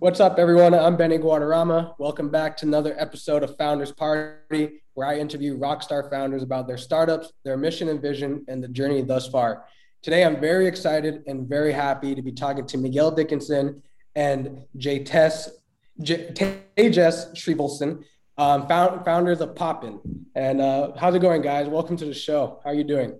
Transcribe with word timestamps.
What's 0.00 0.20
up, 0.20 0.38
everyone? 0.38 0.74
I'm 0.74 0.96
Benny 0.96 1.18
Guadarrama. 1.18 1.96
Welcome 1.98 2.30
back 2.30 2.56
to 2.58 2.66
another 2.66 2.94
episode 3.00 3.42
of 3.42 3.56
Founders 3.56 3.90
Party, 3.90 4.80
where 4.94 5.08
I 5.08 5.18
interview 5.18 5.58
rockstar 5.58 6.08
founders 6.08 6.44
about 6.44 6.68
their 6.68 6.78
startups, 6.78 7.32
their 7.44 7.56
mission 7.56 7.88
and 7.88 8.00
vision, 8.00 8.44
and 8.46 8.62
the 8.62 8.68
journey 8.68 9.02
thus 9.02 9.28
far. 9.28 9.64
Today, 10.02 10.24
I'm 10.24 10.40
very 10.40 10.68
excited 10.68 11.24
and 11.26 11.48
very 11.48 11.72
happy 11.72 12.14
to 12.14 12.22
be 12.22 12.30
talking 12.30 12.64
to 12.68 12.78
Miguel 12.78 13.10
Dickenson 13.10 13.82
and 14.14 14.62
J. 14.76 15.02
Tess, 15.02 15.50
J- 16.00 16.28
Tejes 16.28 17.34
Srivalsan, 17.34 18.04
um, 18.36 18.68
found, 18.68 19.04
founders 19.04 19.40
of 19.40 19.56
Poppin. 19.56 19.98
And 20.36 20.60
uh, 20.60 20.92
how's 20.96 21.16
it 21.16 21.22
going, 21.22 21.42
guys? 21.42 21.66
Welcome 21.66 21.96
to 21.96 22.04
the 22.04 22.14
show. 22.14 22.60
How 22.62 22.70
are 22.70 22.74
you 22.74 22.84
doing? 22.84 23.18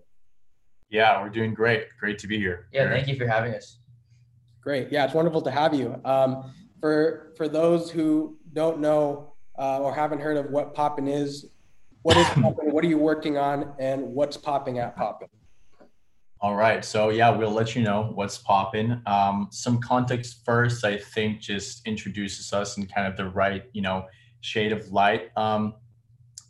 Yeah, 0.91 1.21
we're 1.21 1.31
doing 1.31 1.55
great. 1.55 1.89
Great 1.99 2.21
to 2.21 2.29
be 2.29 2.39
here. 2.39 2.69
Yeah, 2.73 2.89
thank 2.89 3.09
you 3.09 3.17
for 3.17 3.27
having 3.27 3.53
us. 3.53 3.81
Great. 4.63 4.93
Yeah, 4.93 5.07
it's 5.07 5.15
wonderful 5.15 5.43
to 5.43 5.51
have 5.51 5.75
you. 5.75 6.01
Um, 6.05 6.53
for 6.81 7.33
for 7.37 7.49
those 7.49 7.91
who 7.91 8.37
don't 8.53 8.81
know 8.81 9.35
uh, 9.59 9.79
or 9.79 9.95
haven't 9.95 10.21
heard 10.21 10.37
of 10.37 10.51
what 10.51 10.75
Poppin 10.75 11.09
is, 11.09 11.47
what 12.03 12.17
is 12.17 12.27
Poppin? 12.29 12.73
what 12.73 12.85
are 12.85 12.89
you 12.89 12.99
working 12.99 13.37
on, 13.37 13.73
and 13.79 14.03
what's 14.03 14.37
popping 14.37 14.79
at 14.79 14.97
Poppin? 14.97 15.29
All 16.41 16.55
right. 16.55 16.85
So 16.85 17.09
yeah, 17.11 17.31
we'll 17.31 17.51
let 17.51 17.75
you 17.75 17.83
know 17.83 18.13
what's 18.15 18.39
popping. 18.39 19.03
Um, 19.07 19.49
some 19.51 19.81
context 19.81 20.45
first, 20.45 20.85
I 20.85 20.97
think, 20.97 21.41
just 21.41 21.85
introduces 21.85 22.53
us 22.53 22.77
in 22.77 22.87
kind 22.87 23.09
of 23.09 23.17
the 23.17 23.29
right, 23.29 23.65
you 23.73 23.83
know, 23.83 24.07
shade 24.41 24.71
of 24.71 24.93
light. 24.93 25.31
Um, 25.37 25.75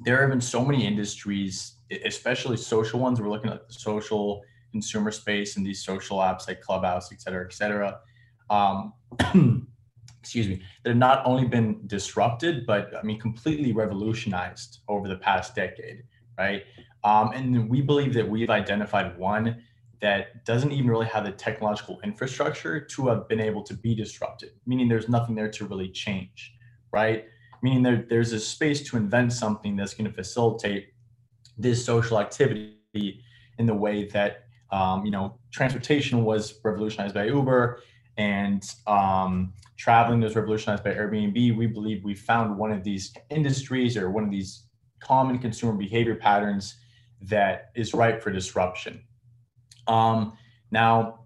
there 0.00 0.20
have 0.20 0.28
been 0.28 0.42
so 0.42 0.62
many 0.62 0.86
industries, 0.86 1.76
especially 2.04 2.58
social 2.58 3.00
ones. 3.00 3.18
We're 3.18 3.30
looking 3.30 3.50
at 3.50 3.66
the 3.66 3.72
social 3.72 4.42
consumer 4.72 5.10
space 5.10 5.56
and 5.56 5.66
these 5.66 5.82
social 5.82 6.18
apps 6.18 6.46
like 6.46 6.60
Clubhouse, 6.60 7.10
et 7.10 7.22
cetera, 7.22 7.46
et 7.46 7.54
cetera. 7.54 7.98
Um, 8.50 8.92
excuse 10.20 10.48
me, 10.48 10.62
that 10.82 10.90
have 10.90 10.98
not 10.98 11.24
only 11.24 11.46
been 11.46 11.86
disrupted, 11.86 12.66
but 12.66 12.94
I 12.96 13.02
mean, 13.02 13.18
completely 13.18 13.72
revolutionized 13.72 14.80
over 14.88 15.08
the 15.08 15.16
past 15.16 15.54
decade, 15.54 16.02
right? 16.36 16.64
Um, 17.04 17.30
and 17.32 17.68
we 17.68 17.80
believe 17.80 18.14
that 18.14 18.28
we've 18.28 18.50
identified 18.50 19.16
one 19.18 19.62
that 20.00 20.44
doesn't 20.44 20.72
even 20.72 20.88
really 20.88 21.06
have 21.06 21.24
the 21.24 21.32
technological 21.32 22.00
infrastructure 22.04 22.80
to 22.80 23.08
have 23.08 23.28
been 23.28 23.40
able 23.40 23.62
to 23.64 23.74
be 23.74 23.94
disrupted, 23.94 24.50
meaning 24.66 24.88
there's 24.88 25.08
nothing 25.08 25.34
there 25.34 25.50
to 25.50 25.66
really 25.66 25.88
change, 25.88 26.54
right? 26.92 27.26
Meaning 27.62 27.82
there, 27.82 28.06
there's 28.08 28.32
a 28.32 28.38
space 28.38 28.88
to 28.90 28.96
invent 28.96 29.32
something 29.32 29.76
that's 29.76 29.94
going 29.94 30.08
to 30.08 30.14
facilitate 30.14 30.92
this 31.56 31.84
social 31.84 32.20
activity 32.20 32.76
in 33.58 33.66
the 33.66 33.74
way 33.74 34.06
that 34.06 34.44
um, 34.70 35.04
you 35.04 35.10
know 35.10 35.38
transportation 35.50 36.24
was 36.24 36.60
revolutionized 36.62 37.14
by 37.14 37.24
Uber 37.24 37.80
and 38.16 38.74
um, 38.86 39.52
traveling 39.78 40.20
was 40.20 40.36
revolutionized 40.36 40.84
by 40.84 40.92
Airbnb. 40.92 41.56
We 41.56 41.66
believe 41.66 42.04
we 42.04 42.14
found 42.14 42.58
one 42.58 42.72
of 42.72 42.82
these 42.84 43.14
industries 43.30 43.96
or 43.96 44.10
one 44.10 44.24
of 44.24 44.30
these 44.30 44.64
common 45.00 45.38
consumer 45.38 45.72
behavior 45.72 46.16
patterns 46.16 46.76
that 47.22 47.70
is 47.74 47.94
ripe 47.94 48.20
for 48.20 48.30
disruption. 48.30 49.02
Um, 49.86 50.36
now, 50.70 51.20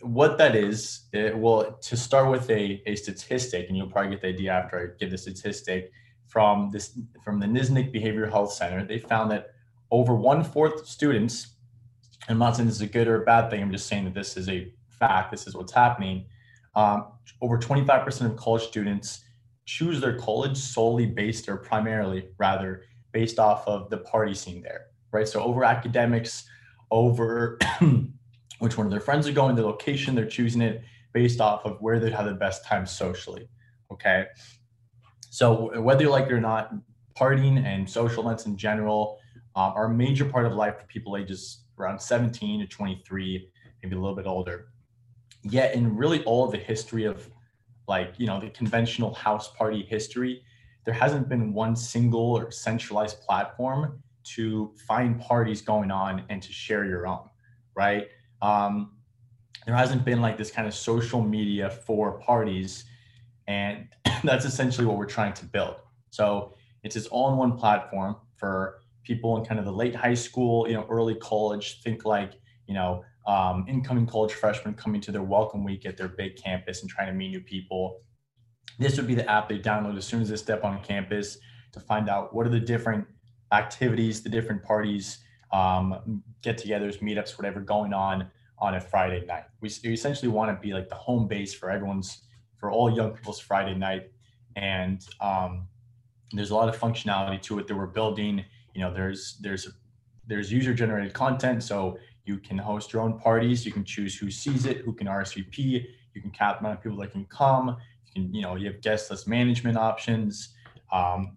what 0.00 0.36
that 0.38 0.54
is, 0.54 1.06
it, 1.12 1.36
well, 1.36 1.78
to 1.80 1.96
start 1.96 2.30
with 2.30 2.50
a, 2.50 2.82
a 2.86 2.96
statistic, 2.96 3.68
and 3.68 3.76
you'll 3.76 3.88
probably 3.88 4.10
get 4.10 4.20
the 4.20 4.28
idea 4.28 4.52
after 4.52 4.78
I 4.78 4.98
give 4.98 5.10
the 5.10 5.18
statistic 5.18 5.90
from 6.26 6.70
this 6.72 6.98
from 7.24 7.38
the 7.38 7.46
Nisnik 7.46 7.94
Behavioral 7.94 8.30
Health 8.30 8.52
Center, 8.52 8.84
they 8.84 8.98
found 8.98 9.30
that 9.30 9.54
over 9.90 10.14
one 10.14 10.42
fourth 10.42 10.86
students, 10.86 11.54
and 12.28 12.34
I'm 12.34 12.38
not 12.38 12.56
saying 12.56 12.66
this 12.66 12.76
is 12.76 12.82
a 12.82 12.86
good 12.86 13.06
or 13.06 13.22
a 13.22 13.24
bad 13.24 13.50
thing, 13.50 13.62
I'm 13.62 13.70
just 13.70 13.86
saying 13.86 14.04
that 14.04 14.14
this 14.14 14.36
is 14.36 14.48
a 14.48 14.72
fact, 14.88 15.30
this 15.30 15.46
is 15.46 15.54
what's 15.54 15.72
happening. 15.72 16.26
Um, 16.76 17.06
over 17.40 17.58
25% 17.58 18.26
of 18.26 18.36
college 18.36 18.62
students 18.62 19.24
choose 19.66 20.00
their 20.00 20.18
college 20.18 20.56
solely 20.56 21.06
based 21.06 21.48
or 21.48 21.56
primarily 21.56 22.28
rather 22.38 22.82
based 23.12 23.38
off 23.38 23.66
of 23.66 23.88
the 23.90 23.98
party 23.98 24.34
scene 24.34 24.62
there, 24.62 24.86
right? 25.12 25.26
So 25.26 25.42
over 25.42 25.64
academics, 25.64 26.44
over 26.90 27.58
which 28.58 28.76
one 28.76 28.86
of 28.86 28.90
their 28.90 29.00
friends 29.00 29.26
are 29.26 29.32
going, 29.32 29.56
the 29.56 29.62
location, 29.62 30.14
they're 30.14 30.26
choosing 30.26 30.62
it 30.62 30.82
based 31.12 31.40
off 31.40 31.64
of 31.64 31.80
where 31.80 31.98
they'd 31.98 32.12
have 32.12 32.26
the 32.26 32.34
best 32.34 32.64
time 32.64 32.86
socially. 32.86 33.48
Okay. 33.92 34.26
So 35.30 35.80
whether 35.80 36.02
you 36.02 36.10
like 36.10 36.26
it 36.26 36.32
or 36.32 36.40
not, 36.40 36.74
partying 37.18 37.64
and 37.64 37.88
social 37.88 38.24
events 38.24 38.46
in 38.46 38.56
general 38.56 39.18
um, 39.56 39.72
are 39.76 39.86
a 39.86 39.94
major 39.94 40.24
part 40.24 40.46
of 40.46 40.52
life 40.54 40.78
for 40.78 40.86
people 40.86 41.16
ages 41.16 41.64
around 41.78 42.00
17 42.00 42.60
to 42.60 42.66
23, 42.66 43.48
maybe 43.82 43.96
a 43.96 43.98
little 43.98 44.16
bit 44.16 44.26
older. 44.26 44.68
Yet 45.44 45.74
in 45.74 45.96
really 45.96 46.24
all 46.24 46.44
of 46.44 46.52
the 46.52 46.58
history 46.58 47.04
of 47.04 47.28
like, 47.86 48.14
you 48.16 48.26
know, 48.26 48.40
the 48.40 48.50
conventional 48.50 49.14
house 49.14 49.52
party 49.52 49.82
history, 49.82 50.42
there 50.84 50.94
hasn't 50.94 51.28
been 51.28 51.52
one 51.52 51.76
single 51.76 52.32
or 52.36 52.50
centralized 52.50 53.20
platform 53.20 54.02
to 54.24 54.72
find 54.86 55.20
parties 55.20 55.60
going 55.62 55.90
on 55.90 56.24
and 56.30 56.42
to 56.42 56.52
share 56.52 56.84
your 56.84 57.06
own, 57.06 57.28
right? 57.74 58.08
Um, 58.42 58.92
there 59.66 59.74
hasn't 59.74 60.04
been 60.04 60.20
like 60.20 60.36
this 60.36 60.50
kind 60.50 60.66
of 60.66 60.74
social 60.74 61.22
media 61.22 61.70
for 61.70 62.18
parties, 62.20 62.84
and 63.46 63.88
that's 64.24 64.44
essentially 64.44 64.86
what 64.86 64.96
we're 64.96 65.06
trying 65.06 65.32
to 65.34 65.44
build. 65.44 65.76
So 66.10 66.54
it's 66.82 66.94
this 66.94 67.06
all-in-one 67.06 67.56
platform 67.56 68.16
for 68.36 68.80
people 69.04 69.36
in 69.36 69.44
kind 69.44 69.58
of 69.58 69.64
the 69.66 69.72
late 69.72 69.94
high 69.94 70.14
school, 70.14 70.68
you 70.68 70.74
know, 70.74 70.86
early 70.90 71.14
college. 71.14 71.82
Think 71.82 72.04
like 72.04 72.34
you 72.66 72.74
know, 72.74 73.04
um, 73.26 73.64
incoming 73.68 74.06
college 74.06 74.32
freshmen 74.32 74.74
coming 74.74 75.00
to 75.00 75.12
their 75.12 75.22
welcome 75.22 75.64
week 75.64 75.86
at 75.86 75.96
their 75.96 76.08
big 76.08 76.36
campus 76.36 76.82
and 76.82 76.90
trying 76.90 77.06
to 77.06 77.12
meet 77.12 77.28
new 77.28 77.40
people. 77.40 78.00
This 78.78 78.96
would 78.96 79.06
be 79.06 79.14
the 79.14 79.28
app 79.30 79.48
they 79.48 79.58
download 79.58 79.96
as 79.96 80.04
soon 80.04 80.20
as 80.20 80.28
they 80.28 80.36
step 80.36 80.64
on 80.64 80.82
campus 80.82 81.38
to 81.72 81.80
find 81.80 82.08
out 82.08 82.34
what 82.34 82.46
are 82.46 82.50
the 82.50 82.60
different 82.60 83.06
activities, 83.52 84.22
the 84.22 84.28
different 84.28 84.62
parties, 84.62 85.18
um, 85.52 86.22
get-togethers, 86.42 86.98
meetups, 86.98 87.38
whatever 87.38 87.60
going 87.60 87.92
on 87.92 88.28
on 88.58 88.74
a 88.74 88.80
Friday 88.80 89.24
night. 89.26 89.44
We, 89.60 89.68
essentially 89.68 90.28
want 90.28 90.50
to 90.50 90.60
be 90.60 90.72
like 90.72 90.88
the 90.88 90.94
home 90.94 91.28
base 91.28 91.54
for 91.54 91.70
everyone's, 91.70 92.24
for 92.58 92.70
all 92.70 92.94
young 92.94 93.12
people's 93.12 93.40
Friday 93.40 93.74
night, 93.74 94.10
and 94.56 95.04
um, 95.20 95.68
there's 96.32 96.50
a 96.50 96.54
lot 96.54 96.68
of 96.68 96.78
functionality 96.78 97.40
to 97.42 97.58
it 97.58 97.66
that 97.68 97.76
we're 97.76 97.86
building. 97.86 98.44
You 98.74 98.80
know, 98.82 98.92
there's 98.92 99.38
there's 99.40 99.68
there's 100.26 100.50
user-generated 100.50 101.12
content, 101.12 101.62
so 101.62 101.98
you 102.24 102.38
can 102.38 102.58
host 102.58 102.92
your 102.92 103.02
own 103.02 103.18
parties. 103.18 103.66
You 103.66 103.72
can 103.72 103.84
choose 103.84 104.16
who 104.16 104.30
sees 104.30 104.66
it, 104.66 104.78
who 104.78 104.92
can 104.92 105.06
RSVP. 105.06 105.86
You 106.14 106.20
can 106.20 106.30
cap 106.30 106.56
the 106.56 106.60
amount 106.60 106.78
of 106.78 106.82
people 106.82 106.98
that 106.98 107.12
can 107.12 107.26
come. 107.26 107.76
You 108.06 108.12
can, 108.22 108.34
you 108.34 108.42
know, 108.42 108.56
you 108.56 108.66
have 108.66 108.80
guest 108.80 109.10
list 109.10 109.28
management 109.28 109.76
options. 109.76 110.54
Um, 110.92 111.36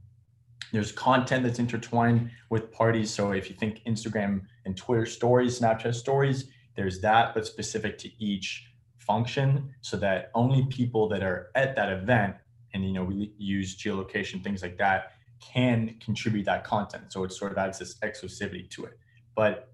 there's 0.71 0.91
content 0.91 1.43
that's 1.43 1.59
intertwined 1.59 2.29
with 2.49 2.71
parties. 2.71 3.13
So 3.13 3.31
if 3.31 3.49
you 3.49 3.55
think 3.55 3.81
Instagram 3.85 4.41
and 4.65 4.75
Twitter 4.75 5.05
stories, 5.05 5.59
Snapchat 5.59 5.95
stories, 5.95 6.45
there's 6.75 6.99
that, 7.01 7.33
but 7.33 7.45
specific 7.45 7.97
to 7.99 8.23
each 8.23 8.67
function 9.07 9.73
so 9.81 9.97
that 9.97 10.29
only 10.35 10.65
people 10.65 11.07
that 11.07 11.23
are 11.23 11.49
at 11.55 11.75
that 11.75 11.89
event 11.89 12.35
and 12.73 12.83
you 12.85 12.91
know 12.91 13.05
we 13.05 13.31
use 13.37 13.77
geolocation 13.77 14.43
things 14.43 14.61
like 14.61 14.77
that 14.77 15.13
can 15.39 15.95
contribute 16.03 16.43
that 16.43 16.65
content 16.65 17.05
so 17.07 17.23
it 17.23 17.31
sort 17.31 17.53
of 17.53 17.57
adds 17.57 17.79
this 17.79 17.95
exclusivity 17.99 18.69
to 18.69 18.83
it 18.83 18.99
but 19.33 19.71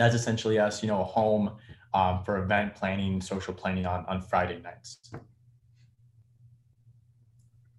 that's 0.00 0.14
essentially 0.14 0.58
us 0.58 0.82
you 0.82 0.88
know 0.88 1.00
a 1.00 1.04
home 1.04 1.52
um, 1.92 2.22
for 2.24 2.42
event 2.42 2.74
planning 2.74 3.20
social 3.20 3.54
planning 3.54 3.86
on 3.86 4.04
on 4.06 4.20
friday 4.20 4.60
nights 4.60 5.12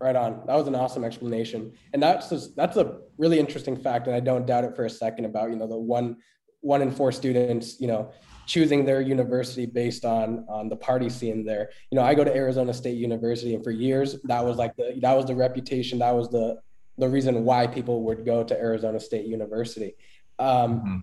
Right 0.01 0.15
on. 0.15 0.41
That 0.47 0.55
was 0.55 0.65
an 0.65 0.73
awesome 0.73 1.03
explanation, 1.03 1.73
and 1.93 2.01
that's 2.01 2.27
just, 2.27 2.55
that's 2.55 2.75
a 2.75 3.01
really 3.19 3.37
interesting 3.37 3.77
fact, 3.77 4.07
and 4.07 4.15
I 4.15 4.19
don't 4.19 4.47
doubt 4.47 4.63
it 4.63 4.75
for 4.75 4.85
a 4.85 4.89
second 4.89 5.25
about 5.25 5.51
you 5.51 5.55
know 5.55 5.67
the 5.67 5.77
one 5.77 6.17
one 6.61 6.81
in 6.81 6.89
four 6.89 7.11
students 7.11 7.79
you 7.79 7.85
know 7.85 8.11
choosing 8.47 8.83
their 8.83 8.99
university 8.99 9.67
based 9.67 10.03
on 10.03 10.43
on 10.49 10.69
the 10.69 10.75
party 10.75 11.07
scene 11.07 11.45
there. 11.45 11.69
You 11.91 11.97
know, 11.97 12.03
I 12.03 12.15
go 12.15 12.23
to 12.23 12.35
Arizona 12.35 12.73
State 12.73 12.97
University, 12.97 13.53
and 13.53 13.63
for 13.63 13.69
years 13.69 14.15
that 14.23 14.43
was 14.43 14.57
like 14.57 14.75
the 14.75 14.97
that 15.01 15.13
was 15.13 15.25
the 15.25 15.35
reputation, 15.35 15.99
that 15.99 16.15
was 16.15 16.29
the 16.29 16.59
the 16.97 17.07
reason 17.07 17.45
why 17.45 17.67
people 17.67 18.01
would 18.05 18.25
go 18.25 18.43
to 18.43 18.59
Arizona 18.59 18.99
State 18.99 19.27
University. 19.27 19.93
Um, 20.39 20.79
mm-hmm. 20.79 20.97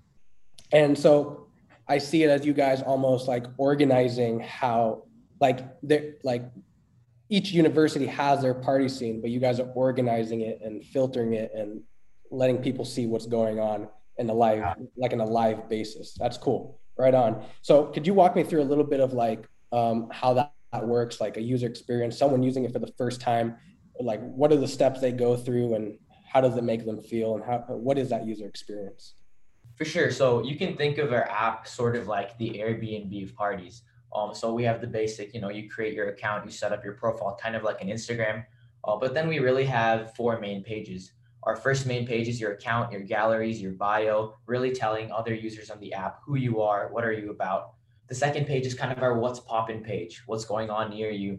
And 0.73 0.99
so 0.99 1.49
I 1.87 1.99
see 1.99 2.23
it 2.23 2.31
as 2.31 2.45
you 2.45 2.53
guys 2.53 2.83
almost 2.83 3.29
like 3.29 3.47
organizing 3.57 4.41
how 4.41 5.05
like 5.41 5.61
they 5.83 6.15
like 6.23 6.45
each 7.31 7.53
university 7.53 8.07
has 8.07 8.43
their 8.43 8.55
party 8.55 8.89
scene, 8.89 9.21
but 9.21 9.31
you 9.31 9.41
guys 9.41 9.61
are 9.61 9.71
organizing 9.75 10.43
it 10.43 10.61
and 10.63 10.85
filtering 10.85 11.35
it 11.35 11.53
and 11.55 11.83
letting 12.31 12.59
people 12.59 12.85
see 12.85 13.07
what's 13.07 13.27
going 13.27 13.59
on 13.59 13.89
in 14.17 14.29
a 14.29 14.33
live, 14.33 14.77
like 14.97 15.13
in 15.13 15.21
a 15.21 15.25
live 15.25 15.69
basis. 15.69 16.15
That's 16.19 16.37
cool. 16.37 16.81
Right 16.97 17.15
on. 17.15 17.45
So 17.63 17.85
could 17.87 18.07
you 18.07 18.15
walk 18.15 18.35
me 18.35 18.43
through 18.43 18.63
a 18.63 18.65
little 18.65 18.85
bit 18.85 19.01
of 19.01 19.13
like 19.13 19.47
um, 19.73 20.09
how 20.11 20.35
that, 20.35 20.53
that 20.73 20.87
works, 20.87 21.21
like 21.21 21.37
a 21.37 21.43
user 21.43 21.67
experience, 21.67 22.19
someone 22.19 22.43
using 22.43 22.65
it 22.65 22.73
for 22.73 22.81
the 22.81 22.93
first 22.99 23.21
time, 23.21 23.57
like 24.01 24.21
what 24.21 24.53
are 24.53 24.57
the 24.57 24.69
steps 24.69 25.01
they 25.01 25.13
go 25.13 25.37
through 25.37 25.75
and 25.75 25.99
how 26.31 26.41
does 26.41 26.57
it 26.57 26.65
make 26.65 26.85
them 26.85 27.01
feel 27.01 27.37
and 27.37 27.45
how, 27.45 27.59
what 27.69 27.99
is 27.99 28.11
that 28.11 28.27
user 28.27 28.47
experience? 28.47 29.15
For 29.79 29.85
sure. 29.85 30.11
So 30.11 30.43
you 30.43 30.57
can 30.57 30.77
think 30.77 30.99
of 30.99 31.13
our 31.13 31.29
app 31.31 31.69
sort 31.69 31.95
of 31.95 32.09
like 32.09 32.37
the 32.39 32.51
Airbnb 32.51 33.23
of 33.23 33.35
parties 33.37 33.83
Um, 34.15 34.35
so 34.35 34.53
we 34.53 34.65
have 34.65 34.81
the 34.81 34.87
basic, 34.87 35.35
you 35.35 35.41
know, 35.41 35.51
you 35.51 35.71
create 35.71 35.95
your 35.95 36.09
account, 36.09 36.45
you 36.45 36.51
set 36.51 36.73
up 36.73 36.83
your 36.85 36.95
profile, 36.95 37.39
kind 37.41 37.55
of 37.55 37.63
like 37.63 37.81
an 37.81 37.89
Instagram. 37.89 38.45
Uh, 38.85 38.97
but 38.97 39.15
then 39.15 39.29
we 39.29 39.39
really 39.39 39.67
have 39.67 40.15
four 40.17 40.41
main 40.41 40.65
pages. 40.65 41.13
Our 41.45 41.57
first 41.57 41.87
main 41.87 42.07
page 42.07 42.27
is 42.27 42.41
your 42.41 42.53
account, 42.53 42.91
your 42.91 43.03
galleries, 43.03 43.61
your 43.61 43.73
bio, 43.73 44.35
really 44.47 44.73
telling 44.73 45.13
other 45.13 45.35
users 45.35 45.71
on 45.71 45.79
the 45.79 45.93
app 45.93 46.21
who 46.25 46.37
you 46.37 46.61
are, 46.61 46.89
what 46.93 47.05
are 47.05 47.13
you 47.13 47.31
about. 47.31 47.75
The 48.09 48.15
second 48.15 48.47
page 48.47 48.67
is 48.67 48.75
kind 48.75 48.91
of 48.91 49.03
our 49.03 49.17
what's 49.19 49.41
poppin' 49.41 49.83
page, 49.85 50.23
what's 50.27 50.47
going 50.47 50.71
on 50.71 50.91
near 50.91 51.11
you, 51.11 51.39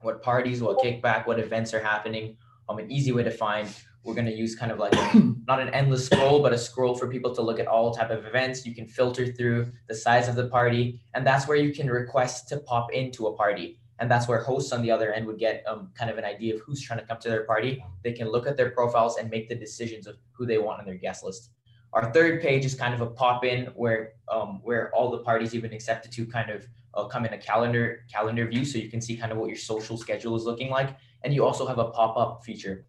what 0.00 0.22
parties, 0.22 0.62
what 0.62 0.78
kickback, 0.78 1.26
what 1.26 1.38
events 1.40 1.74
are 1.74 1.82
happening. 1.82 2.36
Um, 2.68 2.78
an 2.78 2.90
easy 2.90 3.12
way 3.12 3.24
to 3.24 3.30
find. 3.30 3.68
We're 4.06 4.14
going 4.14 4.26
to 4.26 4.32
use 4.32 4.54
kind 4.54 4.70
of 4.70 4.78
like 4.78 4.92
not 5.48 5.60
an 5.60 5.68
endless 5.70 6.06
scroll, 6.06 6.40
but 6.40 6.52
a 6.52 6.58
scroll 6.58 6.94
for 6.94 7.08
people 7.08 7.34
to 7.34 7.42
look 7.42 7.58
at 7.58 7.66
all 7.66 7.92
type 7.92 8.10
of 8.10 8.24
events. 8.24 8.64
You 8.64 8.72
can 8.72 8.86
filter 8.86 9.32
through 9.32 9.72
the 9.88 9.96
size 9.96 10.28
of 10.28 10.36
the 10.36 10.46
party, 10.46 11.00
and 11.14 11.26
that's 11.26 11.48
where 11.48 11.56
you 11.56 11.74
can 11.74 11.90
request 11.90 12.48
to 12.50 12.58
pop 12.58 12.92
into 12.92 13.26
a 13.26 13.34
party. 13.34 13.80
And 13.98 14.08
that's 14.08 14.28
where 14.28 14.38
hosts 14.38 14.70
on 14.72 14.82
the 14.82 14.92
other 14.92 15.12
end 15.12 15.26
would 15.26 15.40
get 15.40 15.64
um, 15.66 15.90
kind 15.98 16.08
of 16.08 16.18
an 16.18 16.24
idea 16.24 16.54
of 16.54 16.60
who's 16.60 16.80
trying 16.80 17.00
to 17.00 17.04
come 17.04 17.18
to 17.18 17.28
their 17.28 17.44
party. 17.44 17.82
They 18.04 18.12
can 18.12 18.28
look 18.28 18.46
at 18.46 18.56
their 18.56 18.70
profiles 18.70 19.16
and 19.16 19.28
make 19.28 19.48
the 19.48 19.56
decisions 19.56 20.06
of 20.06 20.16
who 20.30 20.46
they 20.46 20.58
want 20.58 20.78
on 20.78 20.86
their 20.86 20.94
guest 20.94 21.24
list. 21.24 21.50
Our 21.92 22.12
third 22.12 22.40
page 22.40 22.64
is 22.64 22.76
kind 22.76 22.94
of 22.94 23.00
a 23.00 23.06
pop 23.06 23.44
in 23.44 23.66
where 23.74 24.12
um, 24.28 24.60
where 24.62 24.94
all 24.94 25.10
the 25.10 25.18
parties 25.18 25.52
you've 25.52 25.62
been 25.62 25.72
accepted 25.72 26.12
to 26.12 26.26
kind 26.26 26.50
of 26.50 26.68
uh, 26.94 27.06
come 27.06 27.24
in 27.24 27.32
a 27.32 27.38
calendar 27.38 28.04
calendar 28.12 28.46
view, 28.46 28.64
so 28.64 28.78
you 28.78 28.88
can 28.88 29.00
see 29.00 29.16
kind 29.16 29.32
of 29.32 29.38
what 29.38 29.48
your 29.48 29.56
social 29.56 29.96
schedule 29.96 30.36
is 30.36 30.44
looking 30.44 30.70
like. 30.70 30.96
And 31.24 31.34
you 31.34 31.44
also 31.44 31.66
have 31.66 31.78
a 31.78 31.86
pop 31.86 32.16
up 32.16 32.44
feature 32.44 32.86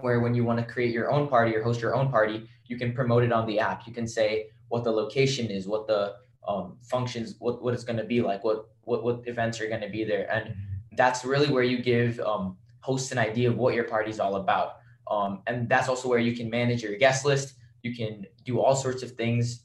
where 0.00 0.20
when 0.20 0.34
you 0.34 0.44
want 0.44 0.58
to 0.58 0.64
create 0.64 0.92
your 0.92 1.10
own 1.10 1.28
party 1.28 1.54
or 1.54 1.62
host 1.62 1.80
your 1.80 1.94
own 1.94 2.10
party, 2.10 2.48
you 2.66 2.76
can 2.76 2.92
promote 2.92 3.22
it 3.22 3.32
on 3.32 3.46
the 3.46 3.58
app. 3.58 3.86
You 3.86 3.92
can 3.92 4.06
say 4.06 4.48
what 4.68 4.84
the 4.84 4.90
location 4.90 5.46
is, 5.46 5.66
what 5.66 5.86
the 5.86 6.14
um, 6.46 6.76
functions, 6.82 7.36
what, 7.38 7.62
what 7.62 7.74
it's 7.74 7.84
going 7.84 7.98
to 7.98 8.04
be 8.04 8.20
like, 8.20 8.44
what, 8.44 8.68
what, 8.82 9.02
what 9.02 9.22
events 9.26 9.60
are 9.60 9.68
going 9.68 9.80
to 9.80 9.88
be 9.88 10.04
there. 10.04 10.30
And 10.32 10.54
that's 10.92 11.24
really 11.24 11.50
where 11.50 11.62
you 11.62 11.82
give 11.82 12.20
um, 12.20 12.56
hosts 12.80 13.12
an 13.12 13.18
idea 13.18 13.48
of 13.50 13.56
what 13.56 13.74
your 13.74 13.84
party 13.84 14.10
is 14.10 14.20
all 14.20 14.36
about. 14.36 14.76
Um, 15.10 15.42
and 15.46 15.68
that's 15.68 15.88
also 15.88 16.08
where 16.08 16.18
you 16.18 16.36
can 16.36 16.50
manage 16.50 16.82
your 16.82 16.96
guest 16.96 17.24
list. 17.24 17.54
You 17.82 17.94
can 17.94 18.26
do 18.44 18.60
all 18.60 18.74
sorts 18.74 19.02
of 19.02 19.12
things, 19.12 19.62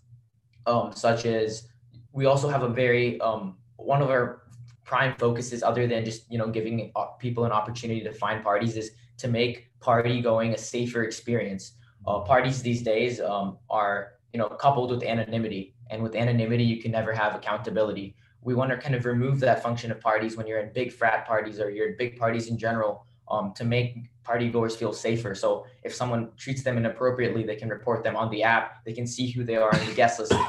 um, 0.65 0.93
such 0.93 1.25
as 1.25 1.67
we 2.13 2.25
also 2.25 2.49
have 2.49 2.63
a 2.63 2.69
very, 2.69 3.19
um, 3.21 3.57
one 3.77 4.01
of 4.01 4.09
our 4.09 4.43
prime 4.83 5.15
focuses 5.17 5.63
other 5.63 5.87
than 5.87 6.03
just, 6.03 6.31
you 6.31 6.37
know, 6.37 6.49
giving 6.49 6.91
uh, 6.95 7.05
people 7.17 7.45
an 7.45 7.51
opportunity 7.51 8.01
to 8.01 8.11
find 8.11 8.43
parties 8.43 8.75
is 8.75 8.91
to 9.21 9.27
make 9.27 9.69
party 9.79 10.21
going 10.21 10.53
a 10.53 10.57
safer 10.57 11.03
experience. 11.03 11.73
Uh, 12.05 12.19
parties 12.19 12.61
these 12.61 12.81
days 12.81 13.21
um, 13.21 13.57
are 13.69 14.13
you 14.33 14.39
know 14.39 14.47
coupled 14.47 14.91
with 14.91 15.03
anonymity, 15.03 15.73
and 15.89 16.01
with 16.01 16.15
anonymity 16.15 16.63
you 16.63 16.81
can 16.81 16.91
never 16.91 17.13
have 17.13 17.35
accountability. 17.35 18.15
We 18.41 18.55
want 18.55 18.71
to 18.71 18.77
kind 18.77 18.95
of 18.95 19.05
remove 19.05 19.39
that 19.41 19.61
function 19.61 19.91
of 19.91 19.99
parties 19.99 20.35
when 20.35 20.47
you're 20.47 20.59
in 20.59 20.73
big 20.73 20.91
frat 20.91 21.27
parties 21.27 21.59
or 21.59 21.69
you're 21.69 21.89
in 21.89 21.97
big 21.97 22.17
parties 22.17 22.47
in 22.47 22.57
general 22.57 23.05
um, 23.29 23.53
to 23.55 23.63
make 23.63 24.09
party 24.23 24.49
goers 24.49 24.75
feel 24.75 24.93
safer. 24.93 25.35
So 25.35 25.65
if 25.83 25.93
someone 25.93 26.31
treats 26.37 26.63
them 26.63 26.77
inappropriately, 26.77 27.43
they 27.43 27.55
can 27.55 27.69
report 27.69 28.03
them 28.03 28.15
on 28.15 28.31
the 28.31 28.41
app. 28.41 28.83
They 28.83 28.93
can 28.93 29.05
see 29.05 29.29
who 29.29 29.43
they 29.43 29.57
are 29.57 29.71
in 29.71 29.85
the 29.85 29.93
guest 29.93 30.19
list. 30.19 30.33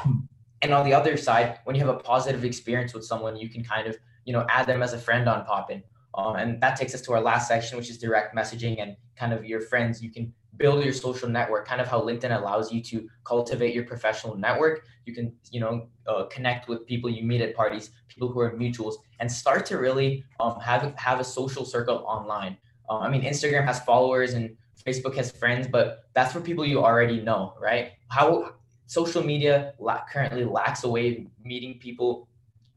And 0.63 0.73
on 0.73 0.85
the 0.85 0.93
other 0.93 1.17
side, 1.17 1.59
when 1.65 1.75
you 1.75 1.85
have 1.85 1.93
a 1.93 1.99
positive 1.99 2.45
experience 2.45 2.93
with 2.93 3.03
someone, 3.03 3.35
you 3.35 3.49
can 3.49 3.65
kind 3.65 3.85
of 3.85 3.97
you 4.23 4.31
know 4.31 4.45
add 4.49 4.65
them 4.65 4.81
as 4.81 4.93
a 4.93 4.97
friend 4.97 5.27
on 5.27 5.43
Poppin 5.43 5.83
um, 6.15 6.35
and 6.35 6.61
that 6.61 6.75
takes 6.75 6.93
us 6.93 7.01
to 7.01 7.13
our 7.13 7.21
last 7.21 7.47
section, 7.47 7.77
which 7.77 7.89
is 7.89 7.97
direct 7.97 8.35
messaging 8.35 8.81
and 8.81 8.95
kind 9.15 9.33
of 9.33 9.45
your 9.45 9.61
friends. 9.61 10.01
You 10.01 10.11
can 10.11 10.33
build 10.57 10.83
your 10.83 10.93
social 10.93 11.27
network, 11.27 11.67
kind 11.67 11.81
of 11.81 11.87
how 11.87 12.01
LinkedIn 12.01 12.37
allows 12.37 12.71
you 12.71 12.81
to 12.81 13.09
cultivate 13.23 13.73
your 13.73 13.85
professional 13.85 14.35
network. 14.35 14.85
You 15.05 15.15
can, 15.15 15.33
you 15.51 15.59
know, 15.59 15.87
uh, 16.05 16.25
connect 16.25 16.67
with 16.67 16.85
people 16.85 17.09
you 17.09 17.23
meet 17.23 17.41
at 17.41 17.55
parties, 17.55 17.89
people 18.07 18.31
who 18.31 18.39
are 18.39 18.51
mutuals, 18.51 18.95
and 19.19 19.31
start 19.31 19.65
to 19.67 19.77
really 19.77 20.23
um, 20.39 20.59
have 20.59 20.93
have 20.97 21.19
a 21.19 21.23
social 21.23 21.65
circle 21.65 22.03
online. 22.07 22.57
Uh, 22.89 22.99
I 22.99 23.09
mean, 23.09 23.23
Instagram 23.23 23.65
has 23.65 23.79
followers 23.79 24.33
and 24.33 24.55
Facebook 24.85 25.15
has 25.15 25.31
friends, 25.31 25.67
but 25.67 26.03
that's 26.13 26.33
for 26.33 26.41
people 26.41 26.65
you 26.65 26.83
already 26.83 27.21
know, 27.21 27.55
right? 27.59 27.93
How 28.09 28.53
social 28.85 29.23
media 29.23 29.73
la- 29.79 30.03
currently 30.11 30.45
lacks 30.45 30.83
a 30.83 30.89
way 30.89 31.17
of 31.17 31.45
meeting 31.45 31.79
people 31.79 32.27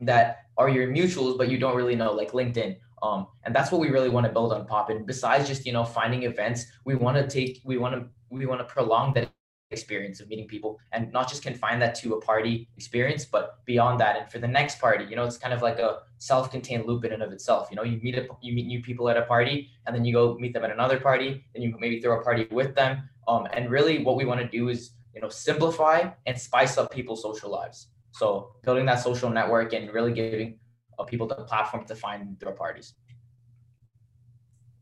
that 0.00 0.46
are 0.56 0.68
your 0.68 0.88
mutuals, 0.88 1.36
but 1.36 1.50
you 1.50 1.58
don't 1.58 1.76
really 1.76 1.96
know, 1.96 2.12
like 2.12 2.32
LinkedIn 2.32 2.76
um, 3.02 3.26
and 3.44 3.54
that's 3.54 3.70
what 3.70 3.80
we 3.80 3.90
really 3.90 4.08
want 4.08 4.26
to 4.26 4.32
build 4.32 4.52
on 4.52 4.66
Pop. 4.66 4.90
And 4.90 5.06
Besides 5.06 5.46
just 5.46 5.66
you 5.66 5.72
know 5.72 5.84
finding 5.84 6.22
events, 6.24 6.66
we 6.84 6.94
want 6.94 7.16
to 7.16 7.26
take 7.28 7.60
we 7.64 7.78
want 7.78 7.94
to 7.94 8.06
we 8.30 8.46
want 8.46 8.60
to 8.60 8.64
prolong 8.64 9.14
that 9.14 9.30
experience 9.70 10.20
of 10.20 10.28
meeting 10.28 10.46
people 10.46 10.78
and 10.92 11.12
not 11.12 11.28
just 11.28 11.42
confine 11.42 11.78
that 11.80 11.94
to 11.96 12.14
a 12.14 12.20
party 12.20 12.68
experience, 12.76 13.24
but 13.24 13.64
beyond 13.64 13.98
that. 13.98 14.16
And 14.16 14.30
for 14.30 14.38
the 14.38 14.46
next 14.46 14.80
party, 14.80 15.04
you 15.08 15.16
know, 15.16 15.24
it's 15.24 15.38
kind 15.38 15.52
of 15.52 15.60
like 15.60 15.78
a 15.78 15.98
self-contained 16.18 16.86
loop 16.86 17.04
in 17.04 17.12
and 17.12 17.22
of 17.22 17.32
itself. 17.32 17.68
You 17.70 17.76
know, 17.76 17.82
you 17.82 18.00
meet 18.00 18.16
a, 18.16 18.28
you 18.40 18.54
meet 18.54 18.66
new 18.66 18.80
people 18.82 19.08
at 19.08 19.16
a 19.16 19.22
party, 19.22 19.70
and 19.86 19.94
then 19.94 20.04
you 20.04 20.12
go 20.12 20.36
meet 20.38 20.52
them 20.52 20.64
at 20.64 20.70
another 20.70 21.00
party, 21.00 21.44
and 21.54 21.64
you 21.64 21.74
maybe 21.78 22.00
throw 22.00 22.20
a 22.20 22.22
party 22.22 22.46
with 22.50 22.74
them. 22.74 23.08
Um, 23.28 23.48
and 23.52 23.70
really, 23.70 24.04
what 24.04 24.16
we 24.16 24.24
want 24.24 24.40
to 24.40 24.48
do 24.48 24.68
is 24.68 24.92
you 25.14 25.20
know 25.20 25.28
simplify 25.28 26.10
and 26.26 26.38
spice 26.38 26.78
up 26.78 26.92
people's 26.92 27.22
social 27.22 27.50
lives. 27.50 27.88
So 28.12 28.52
building 28.62 28.86
that 28.86 29.00
social 29.00 29.28
network 29.28 29.74
and 29.74 29.92
really 29.92 30.12
giving 30.12 30.58
people 31.04 31.26
the 31.26 31.34
platform 31.34 31.84
to 31.86 31.94
find 31.94 32.38
their 32.38 32.52
parties. 32.52 32.94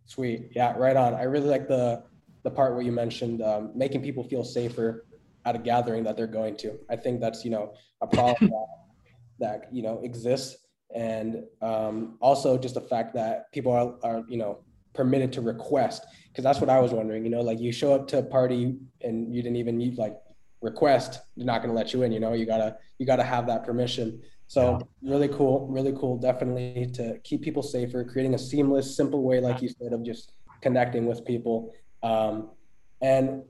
Sweet. 0.07 0.51
Yeah, 0.55 0.75
right 0.77 0.97
on. 0.97 1.15
I 1.15 1.25
really 1.25 1.49
like 1.49 1.67
the 1.67 2.05
the 2.43 2.51
part 2.51 2.75
where 2.75 2.83
you 2.83 2.93
mentioned 2.93 3.43
um, 3.43 3.73
making 3.75 4.03
people 4.03 4.23
feel 4.23 4.45
safer 4.45 5.07
at 5.47 5.57
a 5.57 5.59
gathering 5.59 6.05
that 6.05 6.17
they're 6.17 6.27
going 6.27 6.57
to. 6.59 6.79
I 6.91 6.97
think 6.97 7.21
that's 7.21 7.45
you 7.45 7.51
know 7.51 7.75
a 8.01 8.07
problem 8.07 8.51
that, 9.41 9.61
that 9.63 9.75
you 9.75 9.83
know 9.83 10.01
exists, 10.05 10.57
and 10.95 11.45
um, 11.63 12.17
also 12.21 12.59
just 12.59 12.75
the 12.75 12.83
fact 12.83 13.15
that 13.15 13.51
people 13.53 13.73
are, 13.73 13.95
are 14.03 14.25
you 14.29 14.37
know 14.37 14.59
permitted 14.93 15.33
to 15.33 15.41
request 15.41 16.07
because 16.29 16.45
that's 16.45 16.61
what 16.61 16.71
I 16.71 16.79
was 16.81 16.93
wondering. 16.93 17.25
You 17.25 17.31
know, 17.31 17.41
like 17.41 17.59
you 17.59 17.73
show 17.73 17.95
up 17.95 18.07
to 18.09 18.19
a 18.19 18.23
party 18.23 18.77
and 19.03 19.35
you 19.35 19.43
didn't 19.43 19.57
even 19.57 19.77
need 19.77 19.99
like 19.99 20.17
request, 20.61 21.21
they're 21.37 21.47
not 21.47 21.63
going 21.63 21.73
to 21.73 21.77
let 21.77 21.93
you 21.93 22.03
in. 22.03 22.13
You 22.13 22.21
know, 22.21 22.33
you 22.33 22.47
gotta 22.47 22.77
you 22.99 23.07
gotta 23.07 23.23
have 23.23 23.47
that 23.47 23.65
permission. 23.65 24.21
So 24.55 24.79
yeah. 25.03 25.11
really 25.11 25.27
cool, 25.27 25.67
really 25.67 25.93
cool. 25.99 26.17
Definitely 26.17 26.87
to 26.95 27.19
keep 27.25 27.43
people 27.43 27.61
safer, 27.61 28.05
creating 28.05 28.35
a 28.35 28.39
seamless, 28.39 28.97
simple 28.97 29.25
way, 29.25 29.41
like 29.41 29.61
you 29.61 29.69
said, 29.69 29.93
of 29.93 30.05
just 30.05 30.33
connecting 30.61 31.07
with 31.07 31.25
people. 31.25 31.75
Um, 32.05 32.51
and 33.03 33.43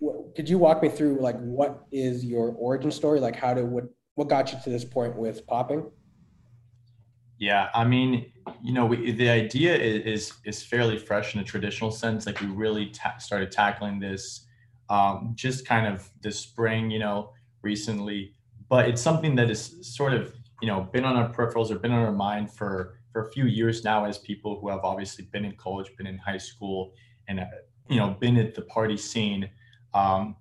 w- 0.00 0.32
could 0.34 0.48
you 0.48 0.56
walk 0.56 0.82
me 0.82 0.88
through 0.88 1.20
like 1.20 1.38
what 1.40 1.84
is 1.92 2.24
your 2.24 2.52
origin 2.52 2.90
story? 2.90 3.20
Like 3.20 3.36
how 3.36 3.52
did 3.52 3.66
what 3.66 3.84
what 4.14 4.30
got 4.30 4.50
you 4.50 4.58
to 4.64 4.70
this 4.70 4.86
point 4.86 5.14
with 5.16 5.46
popping? 5.46 5.90
Yeah, 7.36 7.68
I 7.74 7.84
mean, 7.84 8.32
you 8.62 8.72
know, 8.72 8.86
we, 8.86 9.12
the 9.12 9.28
idea 9.28 9.76
is, 9.76 10.06
is, 10.06 10.32
is 10.46 10.62
fairly 10.62 10.96
fresh 10.96 11.34
in 11.34 11.42
a 11.42 11.44
traditional 11.44 11.90
sense. 11.90 12.24
Like 12.24 12.40
we 12.40 12.46
really 12.46 12.86
ta- 12.86 13.18
started 13.18 13.52
tackling 13.52 14.00
this 14.00 14.46
um, 14.88 15.34
just 15.34 15.66
kind 15.66 15.86
of 15.86 16.08
this 16.22 16.38
spring, 16.40 16.90
you 16.90 17.00
know, 17.00 17.34
recently 17.60 18.32
but 18.68 18.88
it's 18.88 19.00
something 19.00 19.34
that 19.36 19.50
is 19.50 19.78
sort 19.82 20.12
of 20.12 20.34
you 20.60 20.68
know 20.68 20.82
been 20.92 21.04
on 21.04 21.16
our 21.16 21.32
peripherals 21.32 21.70
or 21.70 21.78
been 21.78 21.92
on 21.92 22.04
our 22.04 22.12
mind 22.12 22.50
for 22.50 22.98
for 23.12 23.26
a 23.26 23.30
few 23.30 23.46
years 23.46 23.84
now 23.84 24.04
as 24.04 24.18
people 24.18 24.58
who 24.60 24.68
have 24.68 24.80
obviously 24.82 25.24
been 25.26 25.44
in 25.44 25.52
college 25.56 25.90
been 25.96 26.06
in 26.06 26.18
high 26.18 26.38
school 26.38 26.92
and 27.28 27.40
uh, 27.40 27.44
you 27.88 27.96
know 27.96 28.16
been 28.20 28.36
at 28.36 28.54
the 28.54 28.62
party 28.62 28.96
scene. 28.96 29.48
Um, 29.94 30.36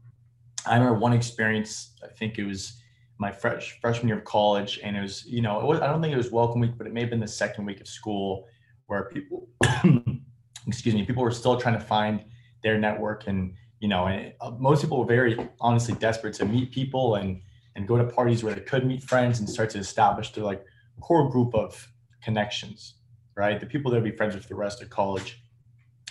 i 0.65 0.75
remember 0.75 0.99
one 0.99 1.13
experience 1.13 1.93
i 2.03 2.07
think 2.07 2.37
it 2.37 2.43
was 2.43 2.81
my 3.19 3.31
fresh 3.31 3.79
freshman 3.79 4.09
year 4.09 4.17
of 4.17 4.25
college 4.25 4.79
and 4.83 4.97
it 4.97 5.01
was 5.01 5.25
you 5.25 5.41
know 5.41 5.59
was, 5.59 5.79
i 5.79 5.87
don't 5.87 6.01
think 6.01 6.13
it 6.13 6.17
was 6.17 6.31
welcome 6.31 6.59
week 6.59 6.71
but 6.77 6.85
it 6.85 6.93
may 6.93 7.01
have 7.01 7.09
been 7.09 7.19
the 7.19 7.27
second 7.27 7.65
week 7.65 7.79
of 7.79 7.87
school 7.87 8.45
where 8.87 9.05
people 9.05 9.47
excuse 10.67 10.93
me 10.93 11.05
people 11.05 11.23
were 11.23 11.31
still 11.31 11.57
trying 11.57 11.75
to 11.75 11.83
find 11.83 12.23
their 12.63 12.77
network 12.77 13.27
and 13.27 13.53
you 13.79 13.87
know 13.87 14.07
and 14.07 14.33
uh, 14.41 14.51
most 14.51 14.81
people 14.81 14.99
were 14.99 15.05
very 15.05 15.37
honestly 15.61 15.95
desperate 15.95 16.33
to 16.33 16.45
meet 16.45 16.71
people 16.71 17.15
and 17.15 17.41
and 17.77 17.87
go 17.87 17.95
to 17.95 18.03
parties 18.03 18.43
where 18.43 18.55
they 18.55 18.61
could 18.61 18.85
meet 18.85 19.03
friends 19.03 19.39
and 19.39 19.47
start 19.47 19.69
to 19.69 19.77
establish 19.77 20.33
their 20.33 20.43
like 20.43 20.65
core 20.99 21.29
group 21.29 21.53
of 21.53 21.87
connections, 22.23 22.95
right? 23.35 23.59
The 23.59 23.67
people 23.67 23.91
they'll 23.91 24.01
be 24.01 24.11
friends 24.11 24.33
with 24.35 24.47
the 24.49 24.55
rest 24.55 24.81
of 24.81 24.89
college. 24.89 25.43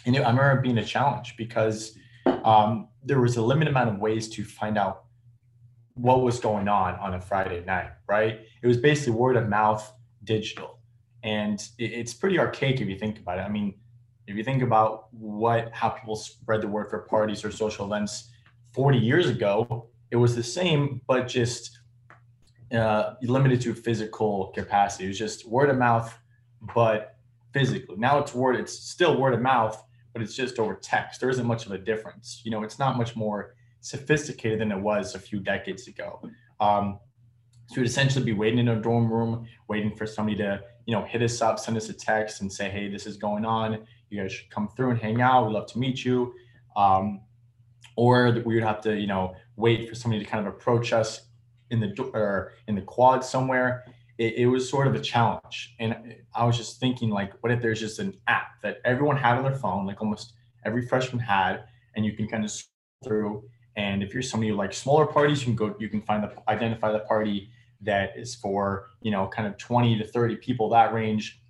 And 0.07 0.17
I 0.17 0.31
remember 0.31 0.63
being 0.63 0.79
a 0.79 0.85
challenge 0.85 1.35
because 1.37 1.99
um, 2.45 2.89
there 3.03 3.21
was 3.21 3.37
a 3.37 3.43
limited 3.43 3.73
amount 3.73 3.91
of 3.91 3.99
ways 3.99 4.29
to 4.31 4.45
find 4.45 4.79
out 4.79 5.07
what 5.95 6.23
was 6.23 6.39
going 6.39 6.69
on 6.69 6.95
on 6.95 7.15
a 7.15 7.21
Friday 7.21 7.65
night, 7.65 7.91
right? 8.09 8.43
It 8.63 8.67
was 8.69 8.77
basically 8.77 9.15
word 9.15 9.37
of 9.37 9.49
mouth, 9.49 9.93
digital, 10.23 10.79
and 11.25 11.61
it's 11.79 12.15
pretty 12.15 12.39
archaic 12.39 12.81
if 12.81 12.89
you 12.89 12.97
think 12.97 13.19
about 13.19 13.39
it. 13.39 13.43
I 13.43 13.49
mean, 13.49 13.75
if 14.29 14.37
you 14.37 14.45
think 14.45 14.63
about 14.63 15.13
what 15.13 15.73
how 15.73 15.89
people 15.89 16.15
spread 16.15 16.61
the 16.61 16.69
word 16.69 16.91
for 16.91 17.01
parties 17.01 17.45
or 17.45 17.51
social 17.51 17.87
events 17.87 18.31
40 18.73 18.99
years 18.99 19.29
ago, 19.29 19.89
it 20.11 20.17
was 20.17 20.35
the 20.35 20.43
same, 20.43 21.01
but 21.07 21.29
just 21.29 21.79
uh, 22.73 23.15
limited 23.23 23.61
to 23.63 23.75
physical 23.75 24.53
capacity. 24.55 25.05
It 25.05 25.09
was 25.09 25.19
just 25.19 25.49
word 25.49 25.71
of 25.71 25.79
mouth, 25.79 26.17
but 26.75 27.17
physically. 27.53 27.97
Now 27.97 28.19
it's 28.19 28.35
word. 28.35 28.57
It's 28.57 28.73
still 28.73 29.19
word 29.21 29.35
of 29.35 29.41
mouth, 29.41 29.83
but 30.13 30.23
it's 30.23 30.35
just 30.35 30.59
over 30.59 30.75
text. 30.75 31.21
There 31.21 31.31
isn't 31.31 31.47
much 31.47 31.67
of 31.67 31.73
a 31.73 31.79
difference. 31.79 32.43
You 32.45 32.51
know, 32.51 32.63
it's 32.63 32.79
not 32.79 32.97
much 32.97 33.17
more 33.17 33.55
sophisticated 33.81 34.61
than 34.61 34.73
it 34.73 34.81
was 34.81 35.15
a 35.15 35.19
few 35.19 35.41
decades 35.41 35.87
ago. 35.89 36.21
Um, 36.61 36.99
So 37.69 37.81
we'd 37.81 37.89
essentially 37.89 38.25
be 38.25 38.33
waiting 38.33 38.61
in 38.61 38.69
a 38.69 38.81
dorm 38.81 39.13
room, 39.13 39.47
waiting 39.69 39.97
for 39.97 40.07
somebody 40.07 40.37
to, 40.39 40.61
you 40.87 40.95
know, 40.95 41.05
hit 41.05 41.23
us 41.23 41.43
up, 41.43 41.59
send 41.59 41.77
us 41.77 41.89
a 41.89 41.93
text 41.93 42.41
and 42.41 42.53
say, 42.53 42.71
hey, 42.71 42.89
this 42.89 43.07
is 43.07 43.17
going 43.17 43.45
on. 43.45 43.85
You 44.09 44.23
guys 44.23 44.33
should 44.33 44.51
come 44.51 44.69
through 44.69 44.91
and 44.91 45.01
hang 45.01 45.21
out. 45.21 45.47
We'd 45.47 45.55
love 45.55 45.67
to 45.73 45.79
meet 45.79 46.05
you. 46.05 46.33
Um, 46.77 47.23
or 47.97 48.31
we 48.45 48.55
would 48.55 48.65
have 48.65 48.81
to, 48.83 48.97
you 48.97 49.07
know, 49.07 49.35
wait 49.57 49.89
for 49.89 49.95
somebody 49.95 50.23
to 50.23 50.31
kind 50.31 50.47
of 50.47 50.53
approach 50.53 50.93
us 50.93 51.23
in 51.71 51.81
the 51.81 52.11
or 52.15 52.53
in 52.69 52.75
the 52.75 52.83
quad 52.83 53.25
somewhere. 53.25 53.85
It, 54.19 54.35
it, 54.37 54.47
was 54.47 54.69
sort 54.69 54.87
of 54.87 54.95
a 54.95 55.01
challenge, 55.01 55.75
and 55.79 56.17
I 56.35 56.47
was 56.47 56.57
just 56.57 56.81
thinking, 56.81 57.11
like, 57.11 57.35
what 57.43 57.53
if 57.53 57.61
there's 57.61 57.81
just 57.81 57.99
an 57.99 58.15
app 58.29 58.63
that 58.63 58.79
everyone 58.83 59.19
had 59.19 59.37
on 59.37 59.43
their 59.43 59.55
phone, 59.55 59.87
like 59.87 60.01
almost 60.01 60.33
every 60.65 60.87
freshman 60.87 61.19
had, 61.19 61.65
and 61.95 62.05
you 62.07 62.15
can 62.15 62.27
kind 62.27 62.43
of 62.43 62.51
through. 63.05 63.45
And 63.77 64.03
if 64.03 64.15
you're 64.15 64.23
somebody 64.23 64.51
who 64.51 64.57
likes 64.57 64.79
smaller 64.79 65.07
parties, 65.07 65.41
you 65.41 65.47
can 65.47 65.57
go, 65.57 65.77
you 65.79 65.89
can 65.89 66.01
find 66.01 66.23
the 66.23 66.33
identify 66.49 66.93
the 66.93 67.01
party 67.01 67.51
that 67.83 68.17
is 68.17 68.35
for 68.35 68.87
you 69.03 69.11
know 69.11 69.29
kind 69.29 69.47
of 69.47 69.59
20 69.59 69.99
to 69.99 70.07
30 70.07 70.37
people 70.37 70.71
that 70.71 70.95
range. 70.95 71.41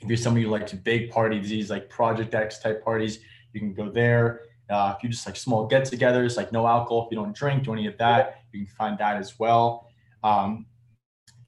If 0.00 0.08
you're 0.08 0.16
somebody 0.16 0.44
who 0.44 0.50
likes 0.50 0.72
big 0.72 1.10
parties, 1.10 1.48
these 1.48 1.70
like 1.70 1.88
Project 1.88 2.34
X 2.34 2.58
type 2.58 2.82
parties, 2.82 3.20
you 3.52 3.60
can 3.60 3.72
go 3.72 3.88
there 3.88 4.40
uh, 4.72 4.94
if 4.96 5.02
you 5.02 5.08
just 5.08 5.26
like 5.26 5.36
small 5.36 5.66
get-togethers, 5.66 6.36
like 6.36 6.52
no 6.52 6.66
alcohol, 6.66 7.06
if 7.06 7.10
you 7.10 7.16
don't 7.16 7.34
drink, 7.34 7.64
do 7.64 7.72
any 7.72 7.86
of 7.86 7.96
that, 7.98 8.42
you 8.52 8.66
can 8.66 8.74
find 8.74 8.98
that 8.98 9.16
as 9.16 9.38
well. 9.38 9.88
Um, 10.22 10.66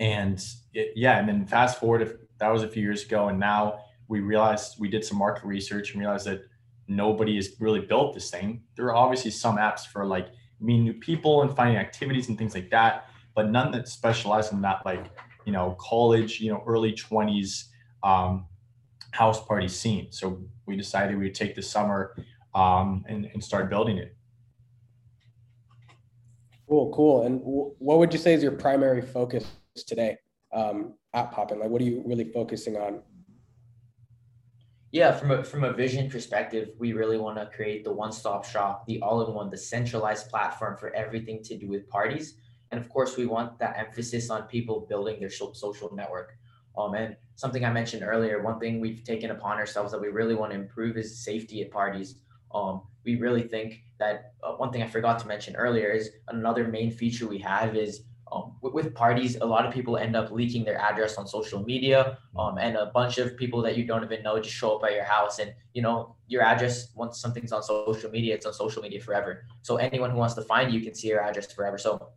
and 0.01 0.45
it, 0.73 0.93
yeah, 0.97 1.19
and 1.19 1.29
then 1.29 1.47
fast 1.47 1.79
forward, 1.79 2.03
if 2.03 2.13
that 2.39 2.49
was 2.49 2.63
a 2.63 2.69
few 2.69 2.83
years 2.83 3.05
ago, 3.05 3.29
and 3.29 3.39
now 3.39 3.81
we 4.09 4.21
realized 4.21 4.77
we 4.79 4.89
did 4.89 5.05
some 5.05 5.19
market 5.19 5.45
research 5.45 5.93
and 5.93 6.01
realized 6.01 6.27
that 6.27 6.43
nobody 6.89 7.37
has 7.37 7.51
really 7.61 7.81
built 7.81 8.15
this 8.15 8.31
thing. 8.31 8.63
There 8.77 8.87
are 8.87 8.95
obviously 8.95 9.31
some 9.31 9.57
apps 9.57 9.87
for 9.87 10.05
like 10.05 10.29
meeting 10.61 10.85
new 10.85 10.95
people 10.95 11.43
and 11.43 11.55
finding 11.55 11.77
activities 11.77 12.29
and 12.29 12.37
things 12.37 12.55
like 12.55 12.71
that, 12.71 13.09
but 13.35 13.51
none 13.51 13.73
that 13.73 13.89
specialize 13.89 14.53
in 14.53 14.61
that 14.63 14.85
like 14.85 15.07
you 15.47 15.53
know 15.53 15.77
college, 15.79 16.41
you 16.41 16.51
know 16.51 16.63
early 16.67 16.93
twenties 16.93 17.71
um, 18.03 18.47
house 19.13 19.43
party 19.45 19.69
scene. 19.69 20.09
So 20.11 20.43
we 20.67 20.77
decided 20.77 21.17
we 21.17 21.25
would 21.25 21.35
take 21.35 21.55
the 21.55 21.63
summer 21.63 22.17
um, 22.55 23.05
and, 23.09 23.27
and 23.27 23.43
start 23.43 23.71
building 23.71 23.99
it. 23.99 24.17
Cool, 26.69 26.93
cool. 26.95 27.27
And 27.27 27.41
w- 27.41 27.75
what 27.79 27.99
would 27.99 28.13
you 28.13 28.19
say 28.19 28.35
is 28.35 28.43
your 28.43 28.53
primary 28.53 29.03
focus 29.03 29.45
today 29.87 30.17
um, 30.53 30.95
at 31.13 31.31
Poppin? 31.33 31.59
Like, 31.59 31.69
what 31.69 31.81
are 31.83 31.85
you 31.85 32.03
really 32.07 32.25
focusing 32.25 32.77
on? 32.77 33.03
Yeah, 34.93 35.11
from 35.11 35.33
a 35.33 35.43
from 35.43 35.65
a 35.65 35.73
vision 35.73 36.09
perspective, 36.09 36.69
we 36.79 36.93
really 36.93 37.19
want 37.19 37.37
to 37.39 37.47
create 37.47 37.83
the 37.83 37.93
one-stop 37.93 38.45
shop, 38.45 38.87
the 38.87 39.01
all-in-one, 39.03 39.51
the 39.51 39.57
centralized 39.57 40.31
platform 40.31 40.77
for 40.77 40.95
everything 40.95 41.43
to 41.45 41.59
do 41.59 41.67
with 41.69 41.89
parties. 41.89 42.35
And 42.71 42.81
of 42.81 42.89
course, 42.89 43.17
we 43.17 43.27
want 43.27 43.59
that 43.59 43.77
emphasis 43.77 44.31
on 44.31 44.45
people 44.45 44.87
building 44.89 45.19
their 45.19 45.31
social 45.31 45.93
network. 45.95 46.35
Um, 46.79 46.95
and 46.95 47.17
something 47.35 47.65
I 47.65 47.73
mentioned 47.73 48.05
earlier, 48.05 48.43
one 48.43 48.59
thing 48.61 48.81
we've 48.81 49.03
taken 49.05 49.33
upon 49.33 49.59
ourselves 49.59 49.93
that 49.93 50.01
we 50.01 50.09
really 50.09 50.35
want 50.35 50.53
to 50.53 50.59
improve 50.59 50.97
is 50.97 51.25
safety 51.25 51.63
at 51.63 51.71
parties. 51.71 52.21
Um, 52.55 52.83
we 53.05 53.17
really 53.17 53.43
think 53.43 53.83
that 53.99 54.33
uh, 54.43 54.53
one 54.53 54.73
thing 54.73 54.83
I 54.83 54.87
forgot 54.87 55.19
to 55.21 55.27
mention 55.27 55.57
earlier 55.57 55.91
is 55.91 56.11
another 56.29 56.69
main 56.69 56.91
feature 56.91 57.27
we 57.27 57.39
have 57.39 57.77
is 57.77 58.03
um, 58.33 58.57
with, 58.63 58.73
with, 58.73 58.95
parties, 58.95 59.37
a 59.37 59.45
lot 59.45 59.67
of 59.67 59.73
people 59.73 59.97
end 59.97 60.17
up 60.17 60.31
leaking 60.31 60.65
their 60.65 60.79
address 60.79 61.17
on 61.17 61.27
social 61.27 61.63
media, 61.63 62.19
um, 62.37 62.59
and 62.59 62.77
a 62.77 62.87
bunch 62.87 63.19
of 63.19 63.37
people 63.37 63.63
that 63.63 63.77
you 63.77 63.85
don't 63.85 64.03
even 64.03 64.23
know 64.23 64.41
just 64.41 64.57
show 64.57 64.77
up 64.77 64.85
at 64.85 64.95
your 64.95 65.05
house. 65.05 65.39
And 65.39 65.53
you 65.73 65.83
know 65.83 66.17
your 66.27 66.43
address 66.43 66.89
once 66.95 67.21
something's 67.21 67.53
on 67.53 67.63
social 67.63 68.11
media, 68.11 68.35
it's 68.35 68.47
on 68.47 68.55
social 68.55 68.83
media 68.83 69.01
forever. 69.01 69.45
So 69.63 69.77
anyone 69.77 70.11
who 70.11 70.17
wants 70.17 70.35
to 70.35 70.43
find 70.43 70.73
you 70.73 70.81
can 70.81 70.95
see 70.95 71.09
your 71.09 71.21
address 71.21 71.53
forever. 71.53 71.79
So 71.79 72.09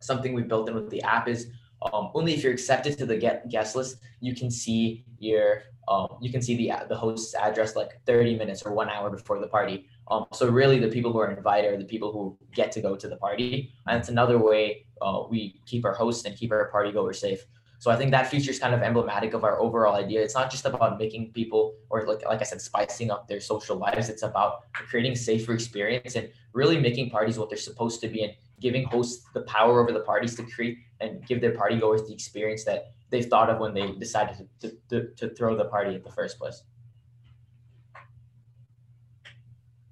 something 0.00 0.34
we 0.34 0.42
built 0.42 0.68
in 0.68 0.74
with 0.74 0.90
the 0.90 1.02
app 1.02 1.28
is 1.28 1.48
um, 1.92 2.10
only 2.14 2.34
if 2.34 2.42
you're 2.42 2.52
accepted 2.52 2.96
to 2.98 3.06
the 3.06 3.16
get 3.16 3.48
guest 3.48 3.76
list, 3.76 3.98
you 4.20 4.34
can 4.34 4.50
see 4.50 5.04
your 5.18 5.62
um, 5.86 6.16
you 6.20 6.30
can 6.32 6.40
see 6.40 6.56
the 6.56 6.72
the 6.88 6.96
host's 6.96 7.34
address 7.34 7.76
like 7.76 8.00
30 8.06 8.36
minutes 8.36 8.62
or 8.62 8.72
one 8.72 8.88
hour 8.88 9.10
before 9.10 9.38
the 9.38 9.46
party. 9.46 9.86
Um, 10.10 10.26
so 10.32 10.48
really, 10.48 10.78
the 10.78 10.88
people 10.88 11.12
who 11.12 11.18
are 11.18 11.30
invited 11.30 11.74
are 11.74 11.78
the 11.78 11.84
people 11.84 12.12
who 12.12 12.38
get 12.54 12.72
to 12.72 12.80
go 12.80 12.96
to 12.96 13.08
the 13.08 13.16
party, 13.16 13.72
and 13.86 13.98
it's 13.98 14.08
another 14.08 14.38
way 14.38 14.86
uh, 15.02 15.24
we 15.28 15.60
keep 15.66 15.84
our 15.84 15.92
hosts 15.92 16.24
and 16.24 16.36
keep 16.36 16.52
our 16.52 16.68
party 16.70 16.92
goers 16.92 17.20
safe. 17.20 17.44
So 17.78 17.90
I 17.90 17.96
think 17.96 18.12
that 18.12 18.28
feature 18.28 18.50
is 18.50 18.58
kind 18.58 18.74
of 18.74 18.80
emblematic 18.80 19.34
of 19.34 19.44
our 19.44 19.60
overall 19.60 19.94
idea. 19.94 20.22
It's 20.22 20.34
not 20.34 20.50
just 20.50 20.64
about 20.64 20.98
making 20.98 21.32
people, 21.32 21.74
or 21.90 22.06
like 22.06 22.24
like 22.24 22.40
I 22.40 22.44
said, 22.44 22.62
spicing 22.62 23.10
up 23.10 23.28
their 23.28 23.40
social 23.40 23.76
lives. 23.76 24.08
It's 24.08 24.22
about 24.22 24.60
creating 24.72 25.16
safer 25.16 25.52
experience 25.52 26.14
and 26.14 26.30
really 26.54 26.80
making 26.80 27.10
parties 27.10 27.38
what 27.38 27.50
they're 27.50 27.58
supposed 27.58 28.00
to 28.00 28.08
be, 28.08 28.24
and 28.24 28.32
giving 28.60 28.84
hosts 28.84 29.26
the 29.34 29.42
power 29.42 29.80
over 29.80 29.92
the 29.92 30.00
parties 30.00 30.34
to 30.36 30.42
create 30.44 30.78
and 31.00 31.26
give 31.26 31.40
their 31.40 31.52
party 31.52 31.76
goers 31.76 32.06
the 32.06 32.12
experience 32.12 32.64
that 32.64 32.92
they 33.10 33.22
thought 33.22 33.50
of 33.50 33.58
when 33.58 33.74
they 33.74 33.92
decided 33.92 34.48
to, 34.60 34.72
to, 34.88 35.08
to 35.16 35.28
throw 35.34 35.56
the 35.56 35.66
party 35.66 35.94
in 35.94 36.02
the 36.02 36.10
first 36.10 36.38
place. 36.38 36.62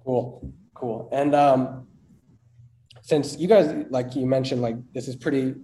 Cool, 0.03 0.53
cool. 0.73 1.09
And 1.11 1.33
um, 1.33 1.87
since 3.01 3.37
you 3.37 3.47
guys, 3.47 3.85
like 3.89 4.15
you 4.15 4.25
mentioned, 4.25 4.61
like 4.61 4.75
this 4.93 5.07
is 5.07 5.15
pretty, 5.15 5.55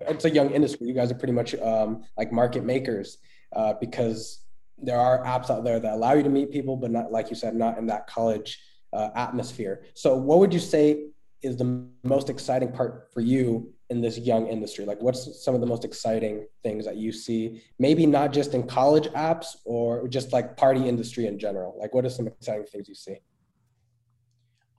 it's 0.00 0.24
a 0.24 0.30
young 0.30 0.50
industry. 0.50 0.86
You 0.86 0.94
guys 0.94 1.10
are 1.10 1.14
pretty 1.14 1.32
much 1.32 1.54
um, 1.56 2.04
like 2.18 2.32
market 2.32 2.64
makers 2.64 3.18
uh, 3.54 3.74
because 3.80 4.44
there 4.82 4.98
are 4.98 5.24
apps 5.24 5.50
out 5.50 5.64
there 5.64 5.78
that 5.80 5.92
allow 5.92 6.14
you 6.14 6.22
to 6.22 6.28
meet 6.28 6.50
people, 6.50 6.76
but 6.76 6.90
not, 6.90 7.12
like 7.12 7.30
you 7.30 7.36
said, 7.36 7.54
not 7.54 7.78
in 7.78 7.86
that 7.86 8.06
college 8.06 8.58
uh, 8.92 9.10
atmosphere. 9.14 9.82
So, 9.94 10.16
what 10.16 10.38
would 10.38 10.52
you 10.52 10.60
say 10.60 11.09
is 11.42 11.56
the 11.56 11.86
most 12.02 12.28
exciting 12.28 12.72
part 12.72 13.08
for 13.12 13.20
you 13.20 13.72
in 13.88 14.00
this 14.00 14.18
young 14.18 14.46
industry? 14.46 14.84
Like, 14.84 15.00
what's 15.00 15.44
some 15.44 15.54
of 15.54 15.60
the 15.60 15.66
most 15.66 15.84
exciting 15.84 16.46
things 16.62 16.84
that 16.84 16.96
you 16.96 17.12
see? 17.12 17.62
Maybe 17.78 18.06
not 18.06 18.32
just 18.32 18.54
in 18.54 18.66
college 18.66 19.08
apps 19.08 19.56
or 19.64 20.06
just 20.08 20.32
like 20.32 20.56
party 20.56 20.88
industry 20.88 21.26
in 21.26 21.38
general. 21.38 21.76
Like, 21.78 21.94
what 21.94 22.04
are 22.04 22.10
some 22.10 22.26
exciting 22.26 22.66
things 22.66 22.88
you 22.88 22.94
see? 22.94 23.16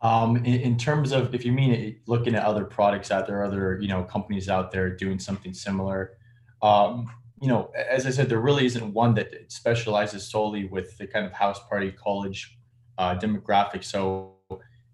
Um, 0.01 0.37
in, 0.37 0.61
in, 0.61 0.77
terms 0.77 1.11
of 1.11 1.35
if 1.35 1.45
you 1.45 1.51
mean 1.51 1.99
looking 2.07 2.33
at 2.33 2.43
other 2.43 2.65
products 2.65 3.11
out 3.11 3.27
there, 3.27 3.43
other 3.43 3.77
you 3.79 3.87
know 3.87 4.03
companies 4.03 4.49
out 4.49 4.71
there 4.71 4.89
doing 4.89 5.19
something 5.19 5.53
similar, 5.53 6.17
um, 6.63 7.07
you 7.39 7.47
know, 7.47 7.71
as 7.89 8.05
I 8.05 8.11
said, 8.11 8.29
there 8.29 8.39
really 8.39 8.65
isn't 8.65 8.93
one 8.93 9.13
that 9.15 9.51
specializes 9.51 10.29
solely 10.29 10.65
with 10.65 10.97
the 10.97 11.05
kind 11.05 11.25
of 11.25 11.33
house 11.33 11.59
party 11.67 11.91
college 11.91 12.57
uh, 12.97 13.15
demographic. 13.15 13.83
So 13.83 14.35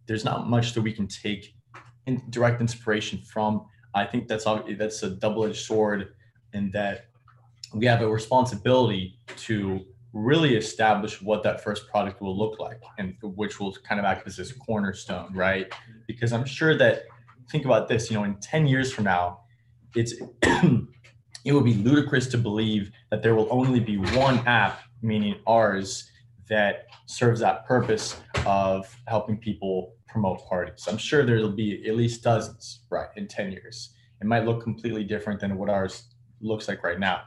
there's 0.07 0.23
not 0.23 0.49
much 0.49 0.73
that 0.73 0.81
we 0.81 0.93
can 0.93 1.07
take 1.07 1.53
in 2.07 2.23
direct 2.29 2.61
inspiration 2.61 3.19
from. 3.19 3.65
I 3.93 4.05
think 4.05 4.27
that's 4.27 4.45
that's 4.77 5.03
a 5.03 5.09
double-edged 5.09 5.65
sword 5.65 6.13
in 6.53 6.71
that 6.71 7.07
we 7.73 7.85
have 7.85 8.01
a 8.01 8.09
responsibility 8.09 9.19
to 9.37 9.85
really 10.13 10.55
establish 10.55 11.21
what 11.21 11.43
that 11.43 11.63
first 11.63 11.87
product 11.87 12.21
will 12.21 12.37
look 12.37 12.59
like 12.59 12.81
and 12.97 13.15
which 13.21 13.59
will 13.59 13.73
kind 13.87 13.99
of 13.99 14.05
act 14.05 14.25
as 14.25 14.37
this 14.37 14.51
cornerstone 14.51 15.31
right 15.33 15.71
because 16.07 16.31
i'm 16.31 16.45
sure 16.45 16.75
that 16.75 17.03
think 17.51 17.65
about 17.65 17.87
this 17.87 18.09
you 18.09 18.17
know 18.17 18.23
in 18.23 18.35
10 18.37 18.65
years 18.65 18.91
from 18.91 19.03
now 19.03 19.41
it's 19.95 20.13
it 20.41 21.51
would 21.51 21.65
be 21.65 21.75
ludicrous 21.75 22.27
to 22.27 22.37
believe 22.37 22.89
that 23.11 23.21
there 23.21 23.35
will 23.35 23.47
only 23.51 23.79
be 23.79 23.97
one 23.97 24.39
app 24.47 24.79
meaning 25.01 25.35
ours 25.45 26.09
that 26.49 26.85
serves 27.05 27.41
that 27.41 27.65
purpose 27.65 28.19
of 28.45 28.95
helping 29.07 29.37
people 29.37 29.93
promote 30.17 30.47
parties 30.47 30.87
i'm 30.89 30.97
sure 30.97 31.25
there'll 31.25 31.51
be 31.51 31.87
at 31.87 31.95
least 31.95 32.23
dozens 32.23 32.81
right 32.89 33.09
in 33.15 33.27
10 33.27 33.51
years 33.51 33.93
it 34.21 34.25
might 34.25 34.45
look 34.45 34.63
completely 34.63 35.03
different 35.03 35.39
than 35.39 35.57
what 35.57 35.69
ours 35.69 36.05
looks 36.41 36.67
like 36.67 36.83
right 36.83 36.99
now 36.99 37.21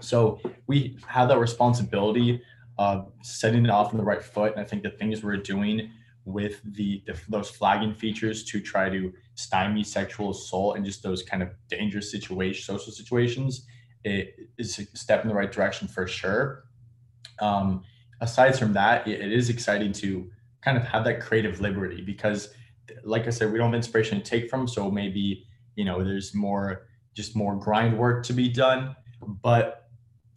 so 0.00 0.40
we 0.66 0.98
have 1.06 1.28
that 1.28 1.38
responsibility 1.38 2.42
of 2.78 3.10
setting 3.22 3.64
it 3.64 3.70
off 3.70 3.92
on 3.92 3.96
the 3.96 4.04
right 4.04 4.22
foot. 4.22 4.52
And 4.52 4.60
I 4.60 4.64
think 4.64 4.82
the 4.82 4.90
things 4.90 5.22
we're 5.22 5.36
doing 5.36 5.90
with 6.24 6.60
the, 6.74 7.02
the, 7.06 7.16
those 7.28 7.48
flagging 7.48 7.94
features 7.94 8.44
to 8.44 8.60
try 8.60 8.90
to 8.90 9.12
stymie 9.34 9.84
sexual 9.84 10.30
assault 10.30 10.76
and 10.76 10.84
just 10.84 11.02
those 11.02 11.22
kind 11.22 11.42
of 11.42 11.50
dangerous 11.68 12.10
situations, 12.10 12.66
social 12.66 12.92
situations, 12.92 13.66
it 14.04 14.34
is 14.58 14.78
a 14.78 14.96
step 14.96 15.22
in 15.22 15.28
the 15.28 15.34
right 15.34 15.52
direction 15.52 15.88
for 15.88 16.06
sure. 16.06 16.64
Um, 17.40 17.82
aside 18.20 18.58
from 18.58 18.72
that, 18.74 19.06
it, 19.06 19.20
it 19.20 19.32
is 19.32 19.48
exciting 19.48 19.92
to 19.94 20.30
kind 20.66 20.76
of 20.76 20.82
have 20.84 21.04
that 21.04 21.20
creative 21.20 21.60
liberty 21.60 22.02
because, 22.02 22.48
like 23.04 23.28
I 23.28 23.30
said, 23.30 23.52
we 23.52 23.58
don't 23.58 23.68
have 23.68 23.76
inspiration 23.76 24.20
to 24.20 24.24
take 24.24 24.50
from. 24.50 24.66
So 24.66 24.90
maybe 24.90 25.46
you 25.76 25.84
know 25.84 26.02
there's 26.04 26.34
more 26.34 26.88
just 27.14 27.36
more 27.36 27.54
grind 27.56 27.96
work 27.96 28.24
to 28.26 28.32
be 28.32 28.48
done, 28.48 28.96
but 29.42 29.88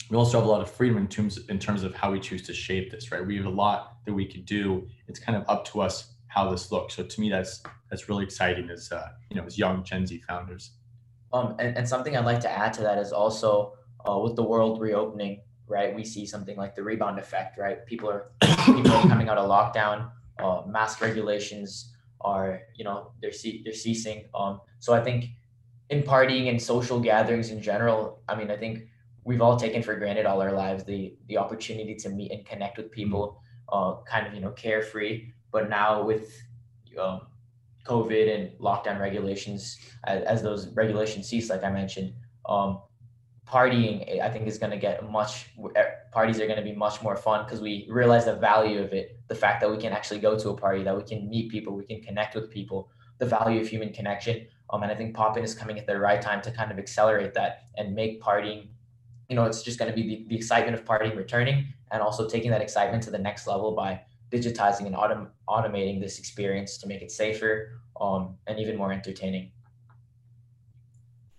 we 0.09 0.17
also 0.17 0.39
have 0.39 0.47
a 0.47 0.51
lot 0.51 0.61
of 0.61 0.69
freedom 0.69 0.97
in 0.97 1.07
terms 1.07 1.39
in 1.49 1.57
terms 1.57 1.83
of 1.83 1.95
how 1.95 2.11
we 2.11 2.19
choose 2.19 2.43
to 2.43 2.53
shape 2.53 2.91
this 2.91 3.11
right? 3.11 3.25
We 3.25 3.37
have 3.37 3.45
a 3.45 3.57
lot 3.65 3.97
that 4.05 4.13
we 4.13 4.25
could 4.25 4.45
do. 4.45 4.87
It's 5.07 5.19
kind 5.19 5.35
of 5.35 5.43
up 5.49 5.65
to 5.71 5.81
us 5.81 6.13
how 6.27 6.51
this 6.51 6.71
looks. 6.71 6.93
So 6.95 7.03
to 7.03 7.21
me 7.21 7.29
that's 7.29 7.63
that's 7.89 8.07
really 8.07 8.23
exciting 8.23 8.69
as 8.69 8.91
uh, 8.91 9.09
you 9.31 9.35
know 9.35 9.45
as 9.45 9.57
young 9.57 9.83
gen 9.83 10.05
z 10.05 10.21
founders. 10.27 10.71
Um 11.33 11.55
and, 11.59 11.75
and 11.77 11.89
something 11.89 12.15
i'd 12.15 12.25
like 12.25 12.39
to 12.41 12.51
add 12.51 12.73
to 12.73 12.81
that 12.81 12.97
is 12.99 13.11
also 13.11 13.73
uh, 14.07 14.17
with 14.17 14.35
the 14.35 14.43
world 14.43 14.79
reopening 14.81 15.41
right 15.67 15.95
we 15.95 16.03
see 16.03 16.25
something 16.25 16.57
like 16.57 16.75
the 16.75 16.83
rebound 16.83 17.19
effect 17.19 17.57
right? 17.57 17.85
People 17.85 18.09
are 18.09 18.31
people 18.65 18.91
are 18.91 19.07
coming 19.07 19.29
out 19.29 19.37
of 19.37 19.47
lockdown 19.49 20.09
uh, 20.41 20.63
mask 20.67 21.01
regulations 21.01 21.93
are 22.21 22.61
you 22.75 22.83
know 22.83 23.11
they're 23.21 23.31
ce- 23.31 23.63
they're 23.63 23.73
ceasing 23.73 24.25
um 24.33 24.59
so 24.79 24.93
i 24.93 25.01
think 25.01 25.29
in 25.89 26.03
partying 26.03 26.49
and 26.49 26.61
social 26.61 26.99
gatherings 26.99 27.49
in 27.49 27.61
general, 27.61 28.21
I 28.29 28.35
mean, 28.35 28.51
I 28.51 28.57
think 28.57 28.87
we've 29.23 29.41
all 29.41 29.57
taken 29.57 29.81
for 29.81 29.95
granted 29.95 30.25
all 30.25 30.41
our 30.41 30.51
lives 30.51 30.83
the 30.83 31.15
the 31.27 31.37
opportunity 31.37 31.95
to 31.95 32.09
meet 32.09 32.31
and 32.31 32.45
connect 32.45 32.77
with 32.77 32.91
people, 32.91 33.41
uh, 33.71 33.95
kind 34.07 34.27
of 34.27 34.33
you 34.33 34.41
know 34.41 34.51
carefree. 34.51 35.31
But 35.51 35.69
now 35.69 36.03
with 36.03 36.31
um, 36.99 37.21
COVID 37.85 38.33
and 38.33 38.59
lockdown 38.59 38.99
regulations, 38.99 39.77
as, 40.05 40.23
as, 40.23 40.43
those 40.43 40.67
regulations 40.75 41.27
cease, 41.27 41.49
like 41.49 41.63
I 41.63 41.71
mentioned, 41.71 42.13
um, 42.45 42.81
partying 43.51 44.21
I 44.21 44.29
think 44.29 44.47
is 44.47 44.57
going 44.57 44.71
to 44.71 44.77
get 44.77 45.09
much. 45.09 45.49
Parties 46.11 46.39
are 46.39 46.45
going 46.45 46.57
to 46.57 46.63
be 46.63 46.73
much 46.73 47.01
more 47.01 47.15
fun 47.15 47.45
because 47.45 47.61
we 47.61 47.87
realize 47.89 48.25
the 48.25 48.35
value 48.35 48.81
of 48.81 48.93
it. 48.93 49.19
The 49.27 49.35
fact 49.35 49.61
that 49.61 49.71
we 49.71 49.77
can 49.77 49.93
actually 49.93 50.19
go 50.19 50.37
to 50.37 50.49
a 50.49 50.55
party, 50.55 50.83
that 50.83 50.95
we 50.95 51.03
can 51.03 51.29
meet 51.29 51.49
people, 51.49 51.75
we 51.75 51.85
can 51.85 52.01
connect 52.01 52.35
with 52.35 52.49
people, 52.51 52.89
the 53.17 53.25
value 53.25 53.59
of 53.59 53.67
human 53.67 53.91
connection. 53.91 54.47
Um, 54.69 54.83
and 54.83 54.91
I 54.91 54.95
think 54.95 55.15
Poppin 55.15 55.43
is 55.43 55.55
coming 55.55 55.79
at 55.79 55.87
the 55.87 55.97
right 55.99 56.21
time 56.21 56.41
to 56.43 56.51
kind 56.51 56.71
of 56.71 56.77
accelerate 56.77 57.33
that 57.33 57.63
and 57.77 57.95
make 57.95 58.21
partying 58.21 58.67
you 59.29 59.35
know, 59.35 59.45
it's 59.45 59.61
just 59.61 59.77
going 59.77 59.89
to 59.89 59.95
be 59.95 60.07
the, 60.07 60.25
the 60.27 60.35
excitement 60.35 60.75
of 60.75 60.83
partying 60.83 61.15
returning 61.15 61.67
and 61.91 62.01
also 62.01 62.27
taking 62.27 62.51
that 62.51 62.61
excitement 62.61 63.03
to 63.03 63.11
the 63.11 63.17
next 63.17 63.47
level 63.47 63.75
by 63.75 64.01
digitizing 64.31 64.87
and 64.87 64.95
autom- 64.95 65.29
automating 65.47 66.01
this 66.01 66.19
experience 66.19 66.77
to 66.79 66.87
make 66.87 67.01
it 67.01 67.11
safer 67.11 67.79
um, 68.01 68.35
and 68.47 68.59
even 68.59 68.75
more 68.75 68.91
entertaining. 68.91 69.51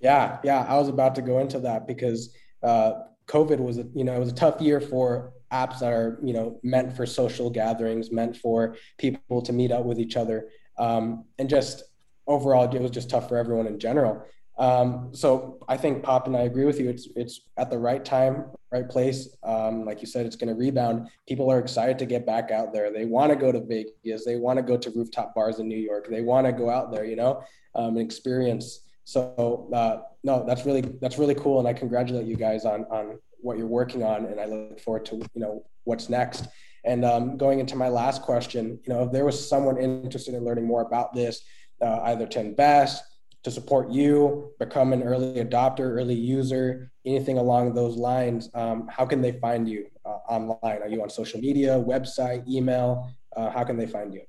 Yeah, 0.00 0.38
yeah, 0.42 0.64
I 0.68 0.76
was 0.76 0.88
about 0.88 1.14
to 1.16 1.22
go 1.22 1.38
into 1.38 1.58
that 1.60 1.86
because 1.86 2.34
uh, 2.62 2.92
COVID 3.26 3.58
was, 3.58 3.78
a, 3.78 3.86
you 3.94 4.04
know, 4.04 4.14
it 4.14 4.18
was 4.18 4.32
a 4.32 4.34
tough 4.34 4.60
year 4.60 4.80
for 4.80 5.32
apps 5.52 5.80
that 5.80 5.92
are, 5.92 6.18
you 6.22 6.32
know, 6.32 6.58
meant 6.62 6.96
for 6.96 7.06
social 7.06 7.50
gatherings, 7.50 8.10
meant 8.10 8.36
for 8.36 8.76
people 8.98 9.42
to 9.42 9.52
meet 9.52 9.72
up 9.72 9.84
with 9.84 9.98
each 9.98 10.16
other, 10.16 10.48
um, 10.78 11.24
and 11.38 11.48
just 11.48 11.84
overall, 12.26 12.74
it 12.74 12.80
was 12.80 12.90
just 12.90 13.10
tough 13.10 13.28
for 13.28 13.36
everyone 13.36 13.66
in 13.66 13.78
general. 13.78 14.24
Um, 14.58 15.10
so 15.12 15.58
I 15.68 15.76
think 15.78 16.02
Poppin 16.02 16.36
I 16.36 16.42
agree 16.42 16.66
with 16.66 16.78
you. 16.78 16.90
It's 16.90 17.08
it's 17.16 17.40
at 17.56 17.70
the 17.70 17.78
right 17.78 18.04
time, 18.04 18.44
right 18.70 18.86
place. 18.86 19.34
Um, 19.42 19.86
like 19.86 20.02
you 20.02 20.06
said, 20.06 20.26
it's 20.26 20.36
going 20.36 20.48
to 20.48 20.54
rebound. 20.54 21.08
People 21.26 21.50
are 21.50 21.58
excited 21.58 21.98
to 21.98 22.06
get 22.06 22.26
back 22.26 22.50
out 22.50 22.72
there. 22.72 22.92
They 22.92 23.06
want 23.06 23.30
to 23.32 23.36
go 23.36 23.50
to 23.50 23.60
Vegas. 23.60 24.24
They 24.24 24.36
want 24.36 24.58
to 24.58 24.62
go 24.62 24.76
to 24.76 24.90
rooftop 24.90 25.34
bars 25.34 25.60
in 25.60 25.68
New 25.68 25.78
York. 25.78 26.08
They 26.10 26.20
want 26.20 26.46
to 26.46 26.52
go 26.52 26.68
out 26.68 26.92
there, 26.92 27.06
you 27.06 27.16
know, 27.16 27.42
um, 27.74 27.96
and 27.96 28.00
experience. 28.00 28.80
So 29.04 29.68
uh, 29.72 30.02
no, 30.22 30.44
that's 30.46 30.66
really 30.66 30.82
that's 31.00 31.18
really 31.18 31.34
cool, 31.34 31.58
and 31.58 31.68
I 31.68 31.72
congratulate 31.72 32.26
you 32.26 32.36
guys 32.36 32.64
on 32.64 32.84
on 32.84 33.18
what 33.40 33.58
you're 33.58 33.66
working 33.66 34.02
on, 34.02 34.26
and 34.26 34.40
I 34.40 34.46
look 34.46 34.80
forward 34.80 35.04
to 35.06 35.16
you 35.16 35.40
know 35.40 35.64
what's 35.84 36.08
next. 36.08 36.48
And 36.84 37.04
um, 37.04 37.36
going 37.36 37.60
into 37.60 37.76
my 37.76 37.88
last 37.88 38.22
question, 38.22 38.80
you 38.84 38.92
know, 38.92 39.02
if 39.04 39.12
there 39.12 39.24
was 39.24 39.48
someone 39.48 39.78
interested 39.78 40.34
in 40.34 40.44
learning 40.44 40.66
more 40.66 40.80
about 40.82 41.12
this, 41.12 41.42
uh, 41.82 42.00
either 42.04 42.26
to 42.26 42.40
invest 42.40 43.02
to 43.42 43.50
support 43.50 43.90
you, 43.90 44.52
become 44.58 44.92
an 44.92 45.02
early 45.02 45.42
adopter, 45.42 45.96
early 45.96 46.14
user, 46.14 46.90
anything 47.06 47.38
along 47.38 47.74
those 47.74 47.96
lines, 47.96 48.50
um, 48.54 48.86
how 48.88 49.06
can 49.06 49.22
they 49.22 49.32
find 49.32 49.68
you 49.68 49.86
uh, 50.04 50.18
online? 50.28 50.82
Are 50.82 50.88
you 50.88 51.02
on 51.02 51.08
social 51.08 51.40
media, 51.40 51.78
website, 51.78 52.46
email? 52.46 53.10
Uh, 53.34 53.50
how 53.50 53.64
can 53.64 53.76
they 53.76 53.86
find 53.86 54.12
you? 54.12 54.22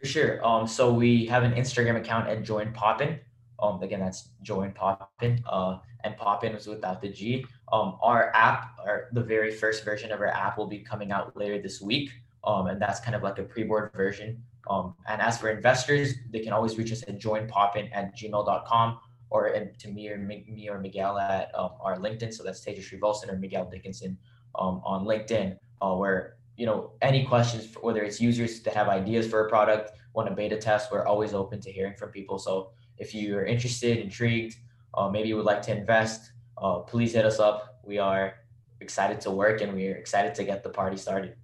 For 0.00 0.06
sure. 0.06 0.46
Um, 0.46 0.66
so 0.66 0.92
we 0.92 1.24
have 1.26 1.42
an 1.42 1.52
Instagram 1.52 1.96
account 1.96 2.28
at 2.28 2.44
Join 2.44 2.72
Poppin. 2.72 3.18
Um, 3.60 3.82
again, 3.82 4.00
that's 4.00 4.30
Join 4.42 4.72
Poppin. 4.72 5.42
Uh, 5.48 5.78
and 6.04 6.16
Poppin 6.16 6.54
was 6.54 6.66
without 6.66 7.00
the 7.02 7.08
G. 7.08 7.44
Um, 7.72 7.98
our 8.02 8.34
app, 8.34 8.78
our 8.84 9.08
the 9.12 9.22
very 9.22 9.50
first 9.50 9.84
version 9.84 10.12
of 10.12 10.20
our 10.20 10.28
app, 10.28 10.56
will 10.56 10.66
be 10.66 10.78
coming 10.78 11.10
out 11.10 11.36
later 11.36 11.60
this 11.60 11.80
week. 11.80 12.10
Um, 12.44 12.68
and 12.68 12.80
that's 12.80 13.00
kind 13.00 13.16
of 13.16 13.22
like 13.22 13.38
a 13.38 13.42
pre-board 13.42 13.90
version. 13.94 14.42
Um, 14.70 14.94
and 15.08 15.20
as 15.20 15.38
for 15.38 15.50
investors, 15.50 16.14
they 16.30 16.40
can 16.40 16.52
always 16.52 16.78
reach 16.78 16.92
us 16.92 17.02
at 17.02 17.18
joinpoppin 17.18 17.90
at 17.92 18.16
gmail.com 18.16 18.98
or 19.30 19.50
to 19.78 19.88
me 19.88 20.08
or 20.08 20.18
me 20.18 20.68
or 20.70 20.78
Miguel 20.78 21.18
at 21.18 21.50
um, 21.54 21.70
our 21.80 21.98
LinkedIn. 21.98 22.32
So 22.32 22.42
that's 22.42 22.64
Tejes 22.64 22.90
Srivalsan 22.90 23.30
or 23.30 23.36
Miguel 23.36 23.68
Dickenson 23.70 24.16
um, 24.54 24.80
on 24.84 25.04
LinkedIn, 25.04 25.56
uh, 25.82 25.94
where 25.94 26.36
you 26.56 26.66
know 26.66 26.92
any 27.02 27.24
questions, 27.24 27.66
for, 27.66 27.80
whether 27.80 28.02
it's 28.02 28.20
users 28.20 28.60
that 28.60 28.74
have 28.74 28.88
ideas 28.88 29.28
for 29.28 29.46
a 29.46 29.48
product, 29.48 29.92
want 30.14 30.28
a 30.28 30.34
beta 30.34 30.56
test, 30.56 30.90
we're 30.90 31.06
always 31.06 31.34
open 31.34 31.60
to 31.60 31.70
hearing 31.70 31.94
from 31.94 32.10
people. 32.10 32.38
So 32.38 32.70
if 32.98 33.14
you're 33.14 33.44
interested, 33.44 33.98
intrigued, 33.98 34.56
uh, 34.94 35.08
maybe 35.08 35.28
you 35.28 35.36
would 35.36 35.46
like 35.46 35.62
to 35.62 35.76
invest, 35.76 36.32
uh, 36.56 36.80
please 36.80 37.12
hit 37.12 37.24
us 37.24 37.38
up. 37.38 37.80
We 37.84 37.98
are 37.98 38.34
excited 38.80 39.20
to 39.22 39.30
work 39.30 39.60
and 39.60 39.74
we're 39.74 39.96
excited 39.96 40.34
to 40.36 40.44
get 40.44 40.62
the 40.62 40.70
party 40.70 40.96
started 40.96 41.34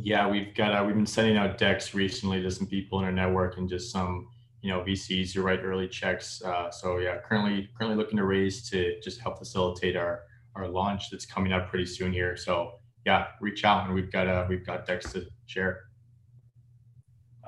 yeah, 0.00 0.28
we've 0.28 0.54
got 0.54 0.72
uh, 0.72 0.84
we've 0.84 0.94
been 0.94 1.06
sending 1.06 1.36
out 1.36 1.58
decks 1.58 1.94
recently 1.94 2.40
to 2.42 2.50
some 2.50 2.66
people 2.66 3.00
in 3.00 3.04
our 3.04 3.12
network 3.12 3.58
and 3.58 3.68
just 3.68 3.90
some 3.90 4.28
you 4.60 4.70
know 4.70 4.80
VCs 4.80 5.32
who 5.32 5.42
write 5.42 5.60
early 5.62 5.88
checks. 5.88 6.40
Uh, 6.42 6.70
so 6.70 6.98
yeah, 6.98 7.18
currently 7.18 7.68
currently 7.76 7.96
looking 7.96 8.16
to 8.16 8.24
raise 8.24 8.68
to 8.70 9.00
just 9.00 9.20
help 9.20 9.38
facilitate 9.38 9.96
our 9.96 10.22
our 10.54 10.68
launch 10.68 11.10
that's 11.10 11.26
coming 11.26 11.52
up 11.52 11.68
pretty 11.68 11.86
soon 11.86 12.12
here. 12.12 12.36
So 12.36 12.78
yeah, 13.04 13.26
reach 13.40 13.64
out 13.64 13.86
and 13.86 13.94
we've 13.94 14.10
got 14.10 14.28
uh 14.28 14.46
we've 14.48 14.64
got 14.64 14.86
decks 14.86 15.12
to 15.12 15.26
share. 15.46 15.87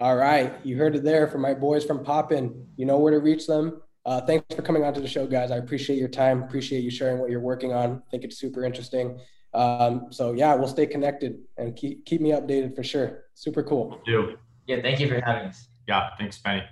All 0.00 0.16
right, 0.16 0.54
you 0.64 0.78
heard 0.78 0.96
it 0.96 1.04
there 1.04 1.28
from 1.28 1.42
my 1.42 1.52
boys 1.52 1.84
from 1.84 2.02
Poppin. 2.02 2.66
You 2.76 2.86
know 2.86 2.98
where 2.98 3.12
to 3.12 3.18
reach 3.18 3.46
them. 3.46 3.82
Uh, 4.06 4.22
thanks 4.22 4.54
for 4.54 4.62
coming 4.62 4.82
on 4.82 4.94
to 4.94 5.00
the 5.00 5.06
show, 5.06 5.26
guys. 5.26 5.50
I 5.50 5.58
appreciate 5.58 5.98
your 5.98 6.08
time. 6.08 6.42
Appreciate 6.42 6.80
you 6.80 6.90
sharing 6.90 7.18
what 7.18 7.30
you're 7.30 7.40
working 7.40 7.74
on. 7.74 8.02
I 8.06 8.10
think 8.10 8.24
it's 8.24 8.38
super 8.38 8.64
interesting. 8.64 9.20
Um, 9.52 10.06
so 10.10 10.32
yeah, 10.32 10.54
we'll 10.54 10.68
stay 10.68 10.86
connected 10.86 11.40
and 11.58 11.76
keep 11.76 12.06
keep 12.06 12.22
me 12.22 12.30
updated 12.30 12.74
for 12.74 12.82
sure. 12.82 13.24
Super 13.34 13.62
cool. 13.62 14.00
do. 14.06 14.38
Yeah, 14.66 14.80
thank 14.80 15.00
you 15.00 15.08
for 15.08 15.20
having 15.20 15.48
us. 15.48 15.68
Yeah, 15.86 16.08
thanks, 16.16 16.38
Benny. 16.38 16.62